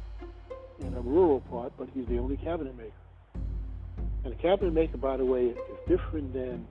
in 0.81 0.95
a 0.95 1.01
rural 1.01 1.41
part, 1.41 1.73
but 1.77 1.89
he's 1.95 2.07
the 2.07 2.19
only 2.19 2.37
cabinet 2.37 2.77
maker. 2.77 2.93
And 4.25 4.33
a 4.33 4.37
cabinet 4.37 4.73
maker, 4.73 4.99
by 4.99 5.17
the 5.17 5.25
way, 5.25 5.47
is 5.47 5.57
different 5.89 6.33
than 6.33 6.67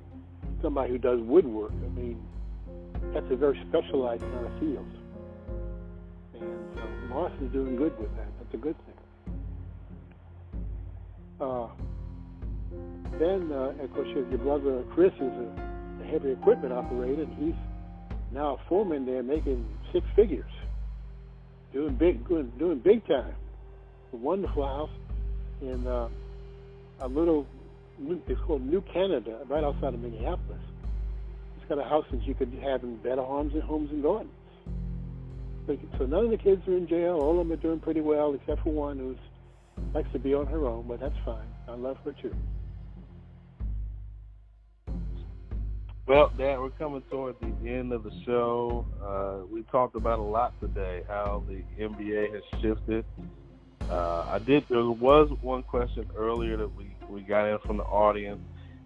somebody 0.61 0.91
who 0.91 0.97
does 0.97 1.19
woodwork. 1.19 1.71
I 1.71 1.89
mean, 1.89 2.25
that's 3.13 3.29
a 3.29 3.35
very 3.35 3.61
specialized 3.69 4.21
kind 4.21 4.45
of 4.45 4.59
field. 4.59 4.87
And 6.35 6.65
so 6.75 6.81
Moss 7.09 7.31
is 7.41 7.51
doing 7.51 7.75
good 7.75 7.97
with 7.99 8.15
that. 8.15 8.27
That's 8.39 8.53
a 8.53 8.57
good 8.57 8.77
thing. 8.85 8.86
Uh, 11.39 11.67
then, 13.19 13.51
uh, 13.51 13.73
of 13.83 13.93
course, 13.93 14.07
your 14.07 14.23
brother 14.39 14.83
Chris 14.93 15.13
is 15.15 15.21
a, 15.21 15.77
heavy 16.07 16.31
equipment 16.31 16.71
operator, 16.71 17.23
and 17.23 17.33
he's 17.37 17.55
now 18.31 18.55
a 18.55 18.69
foreman 18.69 19.05
there 19.05 19.21
making 19.21 19.65
six 19.91 20.05
figures, 20.15 20.49
doing 21.73 21.95
big, 21.95 22.25
doing, 22.29 22.49
doing 22.57 22.79
big 22.79 23.05
time. 23.07 23.35
A 24.13 24.15
wonderful 24.15 24.65
house 24.65 24.89
in 25.61 25.85
uh, 25.85 26.07
a 27.01 27.07
little, 27.09 27.45
it's 27.99 28.39
called 28.41 28.65
New 28.65 28.79
Canada, 28.93 29.39
right 29.49 29.65
outside 29.65 29.95
of 29.95 29.99
Minneapolis. 29.99 30.61
It's 31.57 31.67
got 31.67 31.77
a 31.77 31.83
house 31.83 32.05
that 32.11 32.23
you 32.23 32.33
could 32.33 32.53
have 32.63 32.83
in 32.83 32.95
better 32.97 33.23
homes 33.23 33.53
and 33.53 33.63
homes 33.63 33.91
and 33.91 34.01
gardens. 34.01 34.31
So 35.97 36.05
none 36.05 36.23
of 36.23 36.31
the 36.31 36.37
kids 36.37 36.65
are 36.69 36.77
in 36.77 36.87
jail. 36.87 37.15
All 37.15 37.31
of 37.31 37.45
them 37.45 37.51
are 37.51 37.61
doing 37.61 37.81
pretty 37.81 37.99
well, 37.99 38.33
except 38.33 38.63
for 38.63 38.71
one 38.71 38.97
who 38.97 39.17
likes 39.93 40.11
to 40.13 40.19
be 40.19 40.33
on 40.33 40.47
her 40.47 40.65
own, 40.65 40.85
but 40.87 40.99
that's 40.99 41.17
fine. 41.25 41.47
I 41.67 41.73
love 41.73 41.97
her 42.05 42.13
too. 42.13 42.35
Well, 46.07 46.31
Dad, 46.37 46.59
we're 46.59 46.69
coming 46.69 47.01
toward 47.11 47.35
the 47.41 47.69
end 47.69 47.91
of 47.91 48.03
the 48.03 48.13
show. 48.25 48.85
Uh, 49.03 49.45
we 49.51 49.63
talked 49.63 49.95
about 49.95 50.19
a 50.19 50.23
lot 50.23 50.57
today, 50.61 51.03
how 51.09 51.43
the 51.49 51.61
NBA 51.77 52.33
has 52.33 52.43
shifted. 52.61 53.03
Uh, 53.89 54.25
I 54.29 54.39
did. 54.39 54.63
There 54.69 54.85
was 54.85 55.29
one 55.41 55.63
question 55.63 56.09
earlier 56.15 56.55
that 56.57 56.73
we, 56.75 56.95
we 57.09 57.21
got 57.21 57.45
in 57.47 57.59
from 57.59 57.75
the 57.75 57.83
audience. 57.83 58.39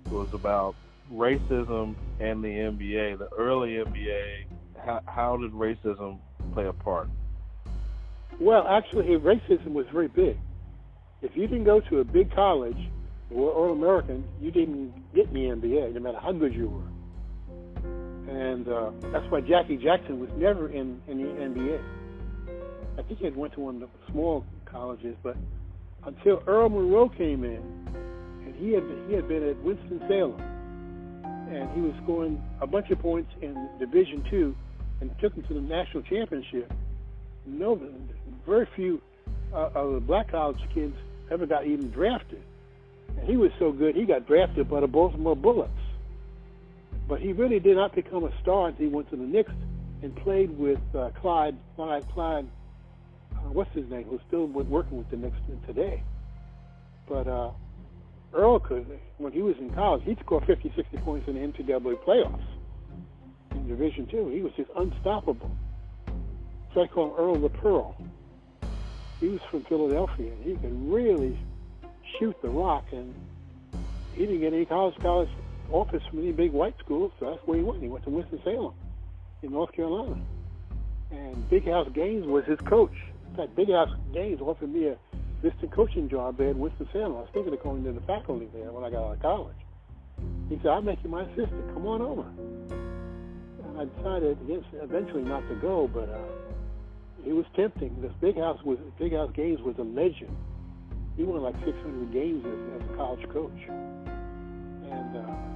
It 0.07 0.11
was 0.11 0.33
about 0.33 0.75
racism 1.13 1.95
and 2.19 2.43
the 2.43 2.49
NBA. 2.49 3.19
The 3.19 3.29
early 3.37 3.73
NBA, 3.73 4.45
how, 4.83 5.01
how 5.05 5.37
did 5.37 5.51
racism 5.51 6.17
play 6.53 6.65
a 6.65 6.73
part? 6.73 7.07
Well, 8.39 8.67
actually, 8.67 9.05
racism 9.17 9.73
was 9.73 9.85
very 9.91 10.07
big. 10.07 10.39
If 11.21 11.35
you 11.35 11.47
didn't 11.47 11.65
go 11.65 11.79
to 11.81 11.99
a 11.99 12.03
big 12.03 12.33
college 12.33 12.77
or 13.33 13.51
All 13.51 13.71
American, 13.71 14.23
you 14.41 14.51
didn't 14.51 14.93
get 15.13 15.31
the 15.33 15.39
NBA, 15.39 15.93
no 15.93 15.99
matter 15.99 16.19
how 16.19 16.31
good 16.31 16.53
you 16.53 16.69
were 16.69 16.91
and 18.31 18.67
uh, 18.67 18.91
that's 19.11 19.29
why 19.29 19.41
Jackie 19.41 19.77
Jackson 19.77 20.19
was 20.19 20.29
never 20.37 20.69
in, 20.69 21.01
in 21.07 21.17
the 21.17 21.27
NBA. 21.27 21.81
I 22.97 23.01
think 23.03 23.19
he 23.19 23.25
had 23.25 23.35
went 23.35 23.53
to 23.53 23.59
one 23.59 23.75
of 23.75 23.81
the 23.81 24.11
small 24.11 24.45
colleges, 24.65 25.15
but 25.21 25.35
until 26.05 26.41
Earl 26.47 26.69
Monroe 26.69 27.09
came 27.09 27.43
in, 27.43 27.61
and 28.45 28.55
he 28.55 28.71
had 28.73 28.83
he 29.07 29.13
had 29.13 29.27
been 29.27 29.47
at 29.47 29.57
Winston 29.63 30.01
Salem, 30.07 30.39
and 31.51 31.69
he 31.71 31.81
was 31.81 31.93
scoring 32.03 32.41
a 32.61 32.67
bunch 32.67 32.89
of 32.89 32.99
points 32.99 33.31
in 33.41 33.69
Division 33.79 34.23
Two, 34.29 34.55
and 35.01 35.11
took 35.19 35.33
him 35.33 35.43
to 35.43 35.53
the 35.53 35.61
national 35.61 36.03
championship. 36.03 36.71
No, 37.45 37.79
very 38.45 38.67
few 38.75 39.01
uh, 39.53 39.71
of 39.73 39.93
the 39.93 39.99
black 39.99 40.31
college 40.31 40.59
kids 40.73 40.95
ever 41.31 41.45
got 41.45 41.65
even 41.65 41.89
drafted, 41.89 42.43
and 43.17 43.27
he 43.27 43.37
was 43.37 43.51
so 43.57 43.71
good 43.71 43.95
he 43.95 44.05
got 44.05 44.27
drafted 44.27 44.69
by 44.69 44.81
the 44.81 44.87
Baltimore 44.87 45.35
Bullets. 45.35 45.71
But 47.07 47.21
he 47.21 47.33
really 47.33 47.59
did 47.59 47.77
not 47.77 47.95
become 47.95 48.23
a 48.25 48.41
star 48.41 48.67
until 48.67 48.87
he 48.87 48.93
went 48.93 49.09
to 49.09 49.15
the 49.15 49.23
Knicks 49.23 49.51
and 50.01 50.15
played 50.17 50.57
with 50.57 50.79
uh, 50.95 51.09
Clyde, 51.21 51.57
Clyde, 51.75 52.05
Clyde, 52.13 52.47
uh, 53.35 53.39
what's 53.51 53.73
his 53.73 53.89
name, 53.89 54.03
who's 54.03 54.21
still 54.27 54.45
working 54.47 54.97
with 54.97 55.09
the 55.09 55.17
Knicks 55.17 55.37
today. 55.65 56.03
But 57.07 57.27
uh, 57.27 57.51
Earl 58.33 58.59
could, 58.59 58.85
when 59.17 59.33
he 59.33 59.41
was 59.41 59.55
in 59.57 59.71
college, 59.71 60.03
he'd 60.05 60.19
score 60.19 60.41
50, 60.41 60.71
60 60.75 60.97
points 60.97 61.27
in 61.27 61.35
the 61.35 61.41
NCAA 61.41 61.95
playoffs 62.03 62.43
in 63.51 63.67
Division 63.67 64.07
Two. 64.07 64.29
He 64.29 64.41
was 64.41 64.53
just 64.55 64.69
unstoppable. 64.75 65.51
So 66.73 66.81
I 66.81 66.87
call 66.87 67.07
him 67.07 67.13
Earl 67.17 67.35
the 67.39 67.49
Pearl. 67.49 67.95
He 69.21 69.29
was 69.29 69.41
from 69.49 69.63
Philadelphia, 69.63 70.33
and 70.33 70.43
he 70.43 70.55
could 70.55 70.91
really 70.91 71.37
shoot 72.19 72.35
the 72.41 72.49
rock, 72.49 72.85
and 72.91 73.13
he 74.15 74.25
didn't 74.25 74.41
get 74.41 74.51
any 74.51 74.65
college 74.65 74.95
college 74.99 75.29
office 75.71 76.03
from 76.09 76.19
any 76.19 76.33
big 76.33 76.51
white 76.51 76.75
schools, 76.79 77.13
so 77.19 77.29
that's 77.29 77.47
where 77.47 77.57
he 77.57 77.63
went. 77.63 77.81
He 77.81 77.87
went 77.87 78.03
to 78.03 78.09
Winston-Salem 78.09 78.73
in 79.43 79.51
North 79.51 79.71
Carolina. 79.71 80.19
And 81.11 81.49
Big 81.49 81.65
House 81.65 81.87
Gaines 81.93 82.25
was 82.25 82.43
his 82.45 82.59
coach. 82.61 82.95
In 83.29 83.35
fact, 83.35 83.55
Big 83.55 83.69
House 83.69 83.95
Gaines 84.11 84.41
offered 84.41 84.73
me 84.73 84.87
a 84.87 84.97
assistant 85.43 85.71
coaching 85.71 86.09
job 86.09 86.37
there 86.37 86.49
at 86.49 86.55
Winston-Salem. 86.55 87.15
I 87.15 87.21
was 87.21 87.29
thinking 87.33 87.53
of 87.53 87.63
going 87.63 87.83
to 87.83 87.91
the 87.91 88.01
faculty 88.01 88.47
there 88.53 88.71
when 88.71 88.83
I 88.83 88.89
got 88.89 89.05
out 89.05 89.13
of 89.13 89.21
college. 89.21 89.55
He 90.49 90.57
said, 90.57 90.67
I'll 90.67 90.81
make 90.81 91.03
you 91.03 91.09
my 91.09 91.23
assistant. 91.23 91.73
Come 91.73 91.85
on 91.87 92.01
over. 92.01 92.25
And 93.67 93.79
I 93.79 93.85
decided 93.97 94.37
against, 94.41 94.67
eventually 94.73 95.23
not 95.23 95.47
to 95.47 95.55
go, 95.55 95.87
but 95.87 96.09
uh, 96.09 96.17
it 97.25 97.33
was 97.33 97.45
tempting. 97.55 98.01
This 98.01 98.11
Big 98.21 98.37
House 98.37 98.61
was 98.63 98.77
Big 98.99 99.13
House 99.13 99.31
Gaines 99.33 99.61
was 99.61 99.75
a 99.77 99.83
legend. 99.83 100.35
He 101.17 101.23
won 101.23 101.41
like 101.41 101.55
600 101.65 102.11
games 102.11 102.45
as, 102.45 102.81
as 102.81 102.89
a 102.89 102.95
college 102.95 103.27
coach. 103.29 103.51
And 104.89 105.17
uh, 105.17 105.51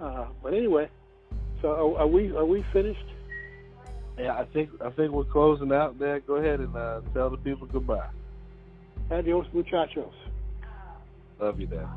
Uh, 0.00 0.26
but 0.42 0.54
anyway, 0.54 0.88
so 1.60 1.70
are, 1.70 2.02
are, 2.02 2.06
we 2.06 2.30
are 2.30 2.44
we 2.44 2.64
finished? 2.72 3.04
Yeah, 4.16 4.34
I 4.34 4.44
think 4.44 4.70
I 4.80 4.90
think 4.90 5.12
we're 5.12 5.24
closing 5.24 5.72
out 5.72 5.98
there. 5.98 6.20
Go 6.20 6.36
ahead 6.36 6.60
and 6.60 6.74
uh, 6.76 7.00
tell 7.14 7.30
the 7.30 7.36
people 7.36 7.66
goodbye. 7.66 8.08
Adios, 9.10 9.46
muchachos. 9.52 10.14
Love 11.40 11.60
you, 11.60 11.66
Dad. 11.66 11.88